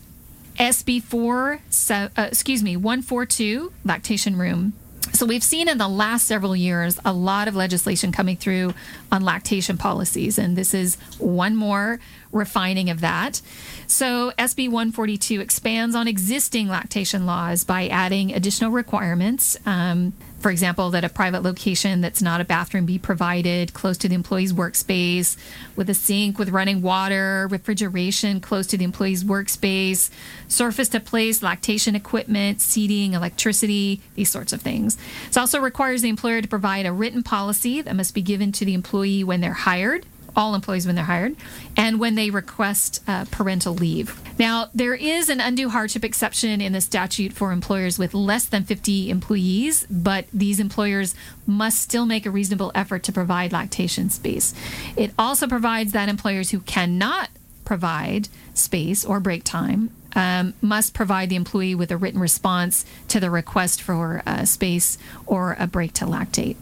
SB 0.60 1.04
4, 1.04 1.62
uh, 1.92 2.10
excuse 2.18 2.64
me, 2.64 2.76
142, 2.76 3.72
lactation 3.86 4.38
room 4.38 4.74
so 5.18 5.26
we've 5.26 5.44
seen 5.44 5.68
in 5.68 5.80
the 5.80 5.88
last 5.88 6.28
several 6.28 6.56
years 6.56 7.00
a 7.04 7.12
lot 7.12 7.48
of 7.48 7.56
legislation 7.56 8.12
coming 8.12 8.38
through 8.38 8.76
on 9.12 9.24
lactation 9.24 9.76
policies, 9.76 10.38
and 10.38 10.56
this 10.56 10.76
is 10.76 10.96
one 11.18 11.56
more 11.56 12.00
refining 12.32 12.92
of 12.92 13.02
that. 13.02 13.42
So 13.88 14.32
SB 14.38 14.68
142 14.68 15.42
expands 15.42 15.96
on 15.96 16.08
existing 16.08 16.70
lactation 16.70 17.26
laws 17.26 17.64
by 17.64 17.88
adding 17.88 18.32
additional 18.32 18.70
requirements. 18.70 19.58
Um, 19.66 20.14
for 20.40 20.52
example, 20.52 20.92
that 20.92 21.04
a 21.04 21.10
private 21.10 21.42
location 21.42 22.02
that's 22.02 22.22
not 22.22 22.42
a 22.42 22.46
bathroom 22.46 22.86
be 22.86 23.00
provided 23.00 23.74
close 23.74 23.98
to 24.00 24.08
the 24.08 24.16
employee's 24.16 24.54
workspace, 24.54 25.36
with 25.76 25.90
a 25.90 25.94
sink 25.94 26.38
with 26.38 26.50
running 26.50 26.82
water, 26.82 27.48
refrigeration 27.50 28.40
close 28.40 28.68
to 28.68 28.78
the 28.78 28.84
employee's 28.84 29.24
workspace, 29.24 30.10
surface 30.48 30.90
to 30.90 31.00
place 31.00 31.42
lactation 31.42 31.96
equipment, 31.96 32.62
seating, 32.62 33.14
electricity, 33.14 34.02
these 34.16 34.30
sorts 34.30 34.54
of 34.54 34.62
things. 34.62 34.98
It 35.30 35.38
also 35.38 35.60
requires 35.60 36.02
the 36.02 36.10
employer 36.10 36.42
to 36.42 36.48
provide 36.48 36.86
a 36.86 36.94
written 36.94 37.24
policy 37.24 37.82
that 37.82 37.96
must 37.96 38.14
be 38.14 38.22
given 38.22 38.52
to 38.54 38.66
the 38.66 38.74
employee 38.74 39.24
when 39.24 39.42
they're 39.42 39.54
hired 39.54 40.06
all 40.38 40.56
employees 40.56 40.86
when 40.86 40.96
they're 40.96 41.04
hired, 41.04 41.36
and 41.76 42.00
when 42.00 42.16
they 42.16 42.30
request 42.30 43.04
uh, 43.08 43.26
parental 43.32 43.74
leave. 43.74 44.22
Now, 44.38 44.70
there 44.74 44.94
is 44.94 45.30
an 45.30 45.42
undue 45.42 45.70
hardship 45.70 46.06
exception 46.06 46.62
in 46.62 46.72
the 46.74 46.80
statute 46.80 47.34
for 47.34 47.52
employers 47.52 47.98
with 47.98 48.14
less 48.14 48.46
than 48.46 48.64
50 48.64 49.10
employees, 49.10 49.88
but 49.90 50.28
these 50.32 50.60
employers 50.60 51.16
must 51.48 51.82
still 51.82 52.06
make 52.06 52.26
a 52.26 52.32
reasonable 52.32 52.72
effort 52.76 53.02
to 53.04 53.12
provide 53.12 53.52
lactation 53.52 54.12
space. 54.12 54.54
It 54.96 55.12
also 55.18 55.48
provides 55.48 55.92
that 55.94 56.08
employers 56.08 56.52
who 56.52 56.60
cannot 56.60 57.30
provide 57.66 58.30
space 58.54 59.04
or 59.04 59.20
break 59.20 59.44
time 59.44 59.90
um, 60.16 60.54
must 60.62 60.94
provide 60.94 61.30
the 61.30 61.36
employee 61.36 61.76
with 61.76 61.92
a 61.92 61.98
written 61.98 62.20
response 62.20 62.86
to 63.08 63.20
the 63.20 63.30
request 63.30 63.82
for 63.82 64.24
uh, 64.26 64.46
space 64.46 64.98
or 65.26 65.56
a 65.60 65.68
break 65.68 65.94
to 65.94 66.06
lactate. 66.06 66.56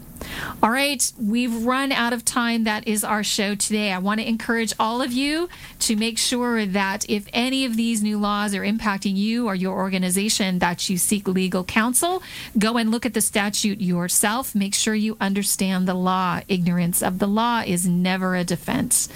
All 0.62 0.70
right, 0.70 1.12
we've 1.20 1.64
run 1.64 1.92
out 1.92 2.12
of 2.12 2.24
time. 2.24 2.64
That 2.64 2.86
is 2.88 3.04
our 3.04 3.22
show 3.22 3.54
today. 3.54 3.92
I 3.92 3.98
want 3.98 4.20
to 4.20 4.28
encourage 4.28 4.72
all 4.78 5.02
of 5.02 5.12
you 5.12 5.48
to 5.80 5.96
make 5.96 6.18
sure 6.18 6.64
that 6.66 7.08
if 7.08 7.28
any 7.32 7.64
of 7.64 7.76
these 7.76 8.02
new 8.02 8.18
laws 8.18 8.54
are 8.54 8.62
impacting 8.62 9.16
you 9.16 9.46
or 9.46 9.54
your 9.54 9.76
organization, 9.76 10.58
that 10.60 10.88
you 10.88 10.98
seek 10.98 11.28
legal 11.28 11.64
counsel. 11.64 12.22
Go 12.58 12.76
and 12.76 12.90
look 12.90 13.06
at 13.06 13.14
the 13.14 13.20
statute 13.20 13.80
yourself. 13.80 14.54
Make 14.54 14.74
sure 14.74 14.94
you 14.94 15.16
understand 15.20 15.86
the 15.86 15.94
law. 15.94 16.40
Ignorance 16.48 17.02
of 17.02 17.18
the 17.18 17.28
law 17.28 17.62
is 17.66 17.86
never 17.86 18.34
a 18.34 18.44
defense. 18.44 19.08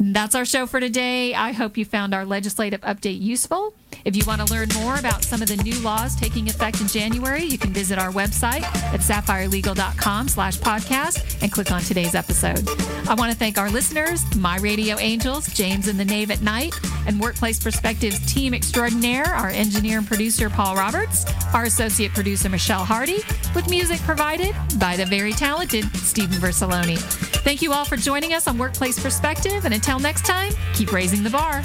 That's 0.00 0.34
our 0.34 0.44
show 0.44 0.66
for 0.66 0.80
today. 0.80 1.34
I 1.34 1.52
hope 1.52 1.76
you 1.76 1.84
found 1.84 2.14
our 2.14 2.24
legislative 2.24 2.80
update 2.80 3.20
useful. 3.20 3.74
If 4.04 4.16
you 4.16 4.24
want 4.26 4.46
to 4.46 4.52
learn 4.52 4.68
more 4.80 4.96
about 4.96 5.22
some 5.22 5.42
of 5.42 5.48
the 5.48 5.56
new 5.58 5.78
laws 5.80 6.16
taking 6.16 6.48
effect 6.48 6.80
in 6.80 6.88
January, 6.88 7.44
you 7.44 7.58
can 7.58 7.72
visit 7.72 7.98
our 7.98 8.10
website 8.10 8.62
at 8.62 9.00
sapphirelegal.com 9.00 10.28
slash 10.28 10.58
podcast 10.58 11.40
and 11.42 11.52
click 11.52 11.70
on 11.70 11.80
today's 11.82 12.14
episode. 12.14 12.68
I 13.08 13.14
want 13.14 13.32
to 13.32 13.38
thank 13.38 13.58
our 13.58 13.70
listeners, 13.70 14.22
my 14.36 14.58
radio 14.58 14.98
angels, 14.98 15.46
James 15.54 15.88
and 15.88 15.98
the 15.98 16.04
Knave 16.04 16.30
at 16.30 16.42
Night, 16.42 16.74
and 17.06 17.20
Workplace 17.20 17.62
Perspectives 17.62 18.18
team 18.32 18.54
extraordinaire, 18.54 19.26
our 19.26 19.50
engineer 19.50 19.98
and 19.98 20.06
producer, 20.06 20.50
Paul 20.50 20.76
Roberts, 20.76 21.24
our 21.54 21.64
associate 21.64 22.12
producer, 22.12 22.48
Michelle 22.48 22.84
Hardy, 22.84 23.20
with 23.54 23.68
music 23.68 24.00
provided 24.00 24.54
by 24.78 24.96
the 24.96 25.06
very 25.06 25.32
talented 25.32 25.84
Stephen 25.96 26.38
Versaloni. 26.38 26.98
Thank 27.42 27.62
you 27.62 27.72
all 27.72 27.84
for 27.84 27.96
joining 27.96 28.34
us 28.34 28.46
on 28.46 28.58
Workplace 28.58 29.00
Perspective, 29.00 29.64
and 29.64 29.74
until 29.74 29.98
next 29.98 30.24
time, 30.24 30.52
keep 30.74 30.92
raising 30.92 31.22
the 31.22 31.30
bar. 31.30 31.62